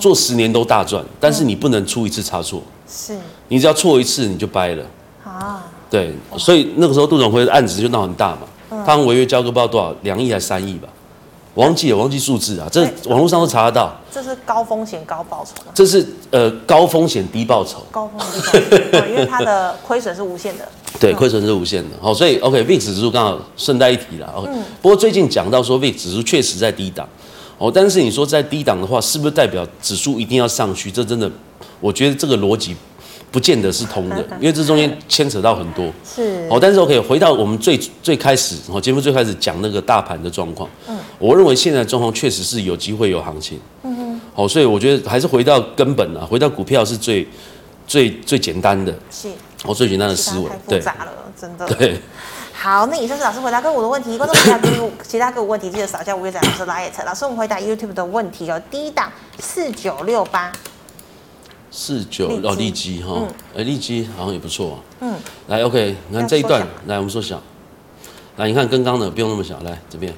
[0.01, 3.19] 做十年都大赚，但是你不能出一次差错，是，
[3.49, 4.85] 你只要错一次你就掰了
[5.23, 5.63] 啊。
[5.91, 10.89] 对，所以那个时候杜总辉的案子就闹很大嘛，他违约交割不知道多少，两亿还是三亿吧。
[11.61, 12.67] 忘记了，忘记数字啊！
[12.73, 13.95] 这网络上都查得到。
[14.11, 15.73] 这是高风险高报酬吗？
[15.75, 17.85] 这是呃高风险低报酬。
[17.91, 20.67] 高风险低报酬， 因为它的亏损是无限的。
[20.99, 21.91] 对，亏损是无限的。
[22.01, 24.27] 好，所以 OK，VIX 指数刚好顺带一提了。
[24.35, 27.07] OK，不过最近讲到说 VIX 指数确实在低档。
[27.59, 30.91] 哦，但是你说在低档的话，是不是代表指数一定要上去？
[30.91, 31.31] 这真的，
[31.79, 32.75] 我觉得这个逻辑。
[33.31, 35.91] 不见得是通的， 因为这中间牵扯到很多。
[36.05, 36.47] 是。
[36.51, 40.69] 哦，但是 OK，回到我们最最开始，哦，节目最开始讲那个大盘的状况。
[40.89, 40.99] 嗯。
[41.19, 43.61] 我认为现在状况确实是有机会有行情。
[43.83, 44.21] 嗯哼。
[44.35, 47.27] 好，所以我觉得还是回到根本啊，回到股票是最
[47.87, 48.93] 最最简单的。
[49.11, 49.29] 是。
[49.65, 50.49] 哦，最简单的思维。
[50.49, 51.67] 太复杂了，真的。
[51.75, 52.01] 对。
[52.53, 54.19] 好，那以上是老师回答个股的问题。
[54.19, 57.05] 观众朋友其他个股问题，记得扫一下吴月展老师拉页层。
[57.07, 58.61] 老师，我们回答 YouTube 的问题哦。
[58.71, 60.53] 第一档四九六八。
[61.71, 64.79] 四九哦，利基哈，哎，利基好像也不错啊。
[65.01, 65.15] 嗯，
[65.47, 67.41] 来，OK，你看这一段，来，我们缩小，
[68.37, 70.13] 来，你看跟刚刚的不用那么小，来这边，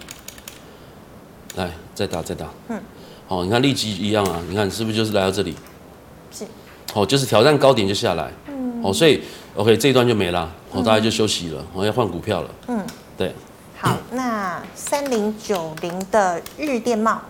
[1.57, 2.81] 来再打再打，嗯，
[3.29, 5.55] 好，你看利基一样啊，你看是不是就是来到这里？
[6.31, 6.47] 是，
[6.93, 9.21] 好，就是挑战高点就下来，嗯，哦，所以
[9.55, 12.83] OK 这一段就没了，哦，大家就休息了，我要换股票了，嗯，
[13.19, 13.35] 对，
[13.79, 17.21] 好，那三零九零的日电贸。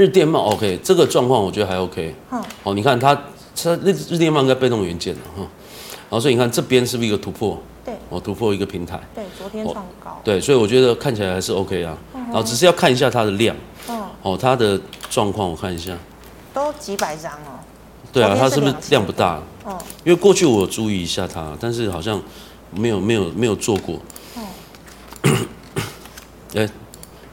[0.00, 2.14] 日电贸 OK，这个状况我觉得还 OK。
[2.30, 3.14] 嗯，哦，你看它，
[3.54, 5.42] 它日日电贸应该被动元件了哈。
[6.08, 7.60] 然后所以你看这边是不是一个突破？
[7.84, 8.98] 对，哦，突破一个平台。
[9.14, 10.18] 对，昨天创高。
[10.24, 11.94] 对，所以我觉得看起来还是 OK 啊。
[12.14, 13.54] 然后只是要看一下它的量。
[13.90, 14.02] 嗯。
[14.22, 15.92] 哦，它的状况我看一下。
[16.54, 17.60] 都几百张哦。
[18.10, 19.38] 对啊，它是不是量不大？
[19.66, 19.76] 嗯。
[20.04, 22.18] 因为过去我有注意一下它，但是好像
[22.70, 23.96] 没有没有没有做过。
[25.24, 25.46] 嗯。
[26.56, 26.70] 哎。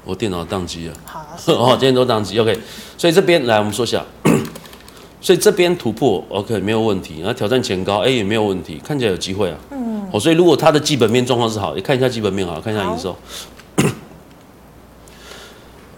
[0.08, 1.20] 我电脑宕机了，好，
[1.53, 2.58] 哦，今天都宕机，OK，
[2.97, 4.01] 所以这边来我们说下，
[5.20, 13.14] 所以这边突破，OK，没有问题，然后挑战前高，哎，也没有问题，看起来有机会啊，嗯，哦，所以如果它的基本面状况是好，你看一下基本面好，看一下营收，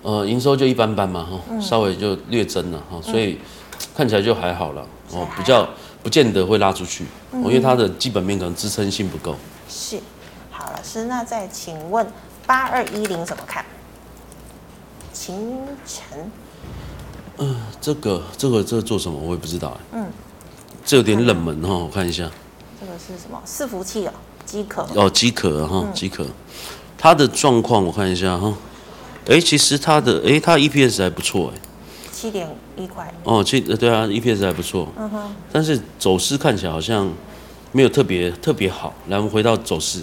[0.01, 3.38] 呃，营收就一般般嘛，哈，稍微就略增了，哈，所以
[3.95, 5.70] 看起来就还好了，哦，比较
[6.01, 9.36] 不见得会拉出去，哦，因为它的基本面可能支撑性不够。
[9.70, 9.99] 是，
[10.49, 12.07] 好，老师，那再请问
[12.47, 13.64] 八二一零怎么看？
[15.22, 15.36] 秦
[15.86, 16.32] 晨，
[17.39, 19.99] 嗯、呃，这个这个这个做什么我也不知道哎。
[19.99, 20.07] 嗯，
[20.86, 22.32] 这有点冷门哈，我看一下。
[22.80, 23.41] 这个是什么？
[23.45, 24.13] 伺服器哦，
[24.45, 24.88] 机壳。
[24.95, 26.26] 哦，机壳哈，机壳。
[26.97, 28.53] 它的状况我看一下哈。
[29.28, 31.59] 哎，其实它的哎，它 EPS 还不错哎。
[32.13, 32.47] 七点
[32.78, 33.13] 一块。
[33.26, 34.88] 哦，七对啊，EPS 还不错。
[34.97, 35.36] 嗯哼。
[35.51, 37.11] 但是走势看起来好像
[37.74, 38.93] 没有特别特别好。
[39.09, 39.99] 来，我们回到走势。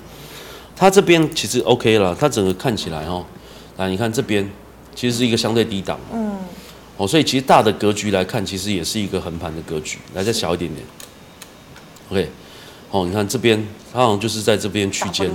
[0.76, 3.24] 它这边其实 OK 了，它整个看起来哈，
[3.76, 4.48] 来你看这边
[4.94, 5.98] 其实是一个相对低档。
[6.12, 6.36] 嗯。
[6.96, 9.98] 哦，所以其实大的格局来看，其实也是一个横盘的格局。
[10.14, 10.86] 来，再小一点点。
[12.10, 12.30] OK。
[12.90, 13.62] 哦，你看这边，
[13.92, 15.30] 它好像就是在这边区间。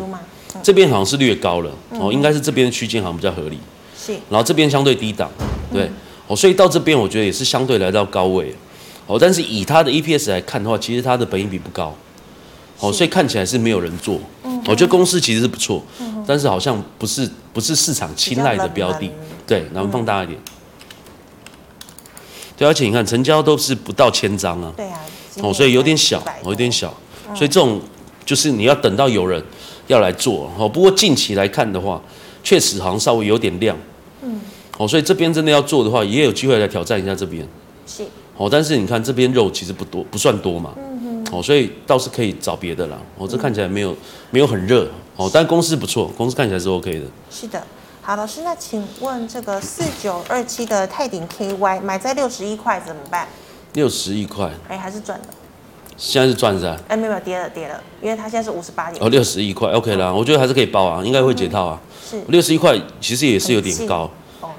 [0.64, 1.72] 这边好像是略高了。
[1.92, 3.60] 哦，应该是这边的区间好像比较合理。
[3.96, 4.14] 是。
[4.30, 5.30] 然后这边相对低档，
[5.72, 5.88] 对。
[6.28, 8.56] 哦，所以到这边我觉得也是相对来到高位。
[9.06, 11.96] 哦，但是以它的 EPS 来看的话，其实它的本益比不高。
[12.80, 14.20] 哦，所以看起来是没有人做。
[14.68, 15.84] 我觉得公司其实是不错，
[16.26, 19.10] 但是好像不是不是市场青睐的标的。
[19.48, 20.40] 对，然后放大一点。
[22.56, 24.72] 对，而且你看成交都是不到千张啊。
[24.78, 25.00] 对啊。
[25.42, 26.94] 哦，所以有点小，哦，有点小。
[27.34, 27.82] 所以这种
[28.26, 29.44] 就是你要等到有人
[29.88, 30.50] 要来做。
[30.58, 32.02] 哦，不过近期来看的话，
[32.44, 33.76] 确实好像稍微有点亮。
[34.22, 34.40] 嗯。
[34.78, 37.48] 哦，所以这边真的要做的话，也有机会来挑战一下这边。
[37.88, 38.04] 是。
[38.38, 40.72] 哦，但是你看这边肉其实不多，不算多嘛。
[41.32, 42.98] 哦，所以倒是可以找别的啦。
[43.18, 43.96] 哦，这看起来没有
[44.30, 47.06] 没有很热哦，但公司不错，公司看起来是 OK 的。
[47.30, 47.64] 是的，
[48.02, 53.28] 好，老师，那请问这个四九二七的泰鼎 KY 买在六十一块怎么办？
[53.74, 55.28] 六十一块，哎，还是赚的。
[55.96, 56.78] 现在是赚是吧？
[56.88, 59.02] 哎，没有跌了跌了，因为它现在是五十八点。
[59.04, 61.80] 哦，六十一块 OK 啦，我觉得还是可以包啊，应该会解套啊。
[62.10, 62.22] 是。
[62.28, 64.10] 六十一块其实也是有点高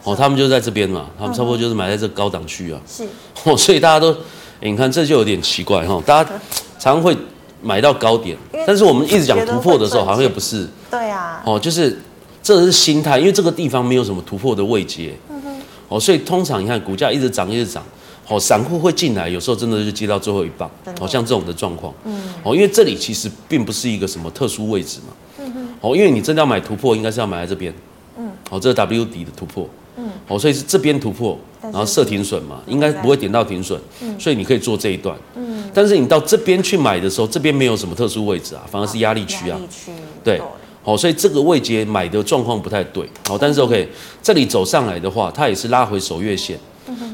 [0.05, 2.81] 哦，他们就在这边嘛，他们差不多就是买在这高档区啊。
[2.87, 3.05] 是。
[3.45, 4.17] 哦，所以大家都。
[4.63, 6.31] 欸、你看这就有点奇怪哈，大家
[6.79, 7.17] 常常会
[7.61, 10.69] 买到高点，但是我们一直讲突破的时候，好像又不是。
[10.89, 11.43] 对啊。
[11.45, 11.99] 哦，就是
[12.43, 15.13] 这是心态，因为这个地方没有什么突破的位阶。
[15.29, 15.57] 嗯哼。
[15.89, 17.83] 哦，所以通常你看股价一直涨一直涨，
[18.29, 20.71] 哦，散户会进来，有时候真的就接到最后一棒。
[20.99, 21.93] 好像这种的状况。
[22.05, 22.23] 嗯。
[22.45, 25.13] 哦，因为这里其实并不是一个什么特殊位置嘛。
[25.41, 25.69] 嗯哼。
[25.81, 27.75] 哦，因为你真的要买突破，应该是要买在这边。
[28.17, 28.31] 嗯。
[28.51, 29.69] 哦，这个 W 底的突破。
[29.97, 30.09] 嗯。
[30.29, 31.37] 哦，所以是这边突破。
[31.63, 33.81] 然后设停损嘛，应该不会点到停损，
[34.19, 35.17] 所以你可以做这一段。
[35.37, 39.55] 嗯，但是你到这边去买的时候，这边没有什么特殊位置啊，反而是压力区啊。
[39.55, 39.93] 压力区。
[40.25, 40.41] 对，
[40.83, 43.09] 好，所以这个位阶买的状况不太对。
[43.29, 43.89] 好，但是 OK，
[44.23, 46.59] 这里走上来的话，它也是拉回首月线。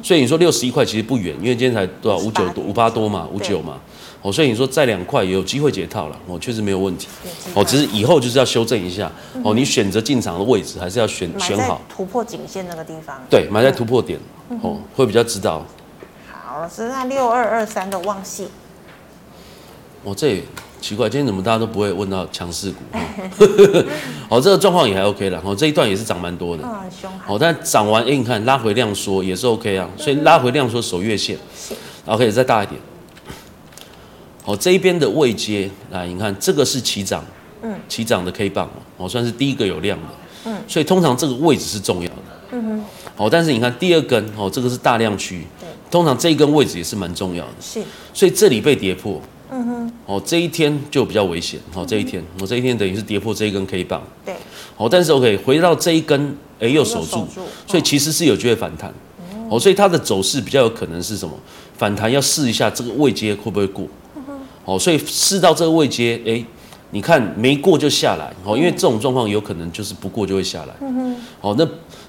[0.03, 3.79] 所以你说六十一块其实不远，因为今天才多少五九多五八多嘛，五九嘛。
[4.21, 7.07] 哦，所以你说再两块也有机会解套了，哦，确实没有问题。
[7.55, 9.11] 哦，只是以后就是要修正一下。
[9.45, 11.81] 哦，你选择进场的位置还是要选选好。
[11.89, 13.17] 突破颈线那个地方。
[13.31, 14.19] 对，买在突破点，
[14.61, 15.65] 哦，会比较知道。
[16.33, 18.47] 好，老师，那六二二三的旺矽。
[20.03, 20.43] 哦，这也
[20.81, 22.79] 奇怪，今天怎么大家都不会问到强势股？
[24.29, 25.41] 哦，这个状况也还 OK 了。
[25.45, 26.65] 哦，这一段也是涨蛮多的。
[26.65, 27.21] 嗯，凶悍。
[27.29, 31.39] 哦，但涨完，哎，你看拉回量缩也是 OK 啊，所以拉回量缩守月线。
[31.57, 31.73] 是。
[32.05, 32.81] OK，再大一点。
[34.49, 37.23] 哦，这一边的位阶，来，你看这个是起涨，
[37.61, 40.09] 嗯，起涨的 K 棒，哦，算是第一个有量的，
[40.47, 42.17] 嗯，所以通常这个位置是重要的，
[42.53, 42.85] 嗯哼，
[43.19, 47.83] 哦，但是你看第二根，哦，这个是大量区，对，通常这一根位置也是蛮重要的，是，
[48.15, 49.21] 所以这里被跌破，
[49.51, 54.35] 嗯哼，哦，这一天就比较危险，哦，这一天，我这一天等于是跌破这一根 K 棒，对，
[54.79, 57.29] 哦，但是 OK，回到这一根，哎，又守住，
[57.67, 58.91] 所以其实是有机会反弹，
[59.51, 61.39] 哦，所以它的走势比较有可能是什么？
[61.77, 63.87] 反弹要试一下这个位阶会不会过。
[64.69, 66.45] 哦，所以试到这个位阶，哎，
[66.91, 70.75] 你看没过就下来，哦，因为这种状况有可能就是不过就会下来。
[70.83, 71.17] 嗯哼。
[71.41, 71.67] 哦，那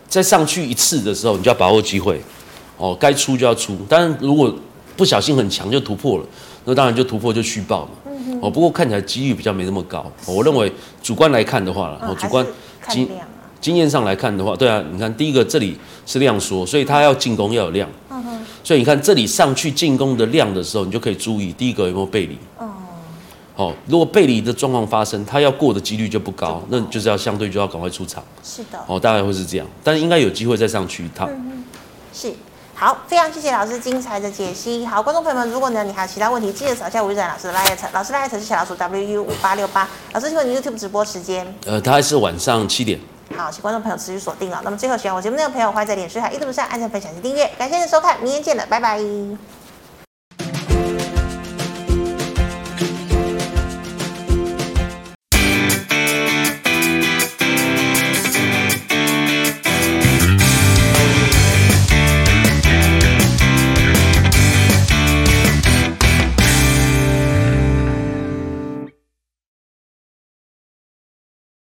[0.09, 2.19] 再上去一次的时候，你就要把握机会，
[2.75, 3.77] 哦，该出就要出。
[3.87, 4.53] 当然，如果
[4.97, 6.25] 不小心很强就突破了，
[6.65, 7.91] 那当然就突破就续报嘛。
[8.07, 8.39] 嗯哼。
[8.41, 10.05] 哦，不过看起来几率比较没那么高。
[10.25, 10.69] 我认为
[11.01, 12.45] 主观来看的话了，哦，主观
[12.89, 13.07] 经
[13.61, 17.89] 经验上来看的话，对啊，你看第一个这里是量缩，所以它要进攻要有量。
[18.27, 18.41] 嗯。
[18.63, 22.37] 所以你看这里上去进攻的量的时候，你就可以注意第一个有没有背离。
[22.57, 22.67] 哦。
[23.55, 28.23] 好，如果背离的状况发生，它要过的几率就不高，那就是要相对就要赶快出场。
[28.43, 28.79] 是的。
[28.87, 31.29] 哦，大概会是这样，但是应该有机会再上去一趟。
[31.29, 31.63] 嗯。
[32.13, 32.33] 是。
[32.73, 34.85] 好，非常谢谢老师精彩的解析。
[34.85, 39.85] 好，观众朋友们，如果呢你还有其他问题，记得扫下吴玉展老师的 LINE，老师 LINE 是小老鼠 W U 五八六八。
[40.13, 41.45] 老师，请问你 YouTube 直播时间？
[41.65, 42.97] 呃，大概是晚上七点。
[43.37, 44.61] 好，请观众朋友持续锁定啊。
[44.63, 47.49] 那么最后喜欢我节目内容的朋友，欢迎在脸书、还有 YouTube 上按赞、分享及订阅。
[47.57, 48.99] 感谢您的收看，明天见了，拜拜。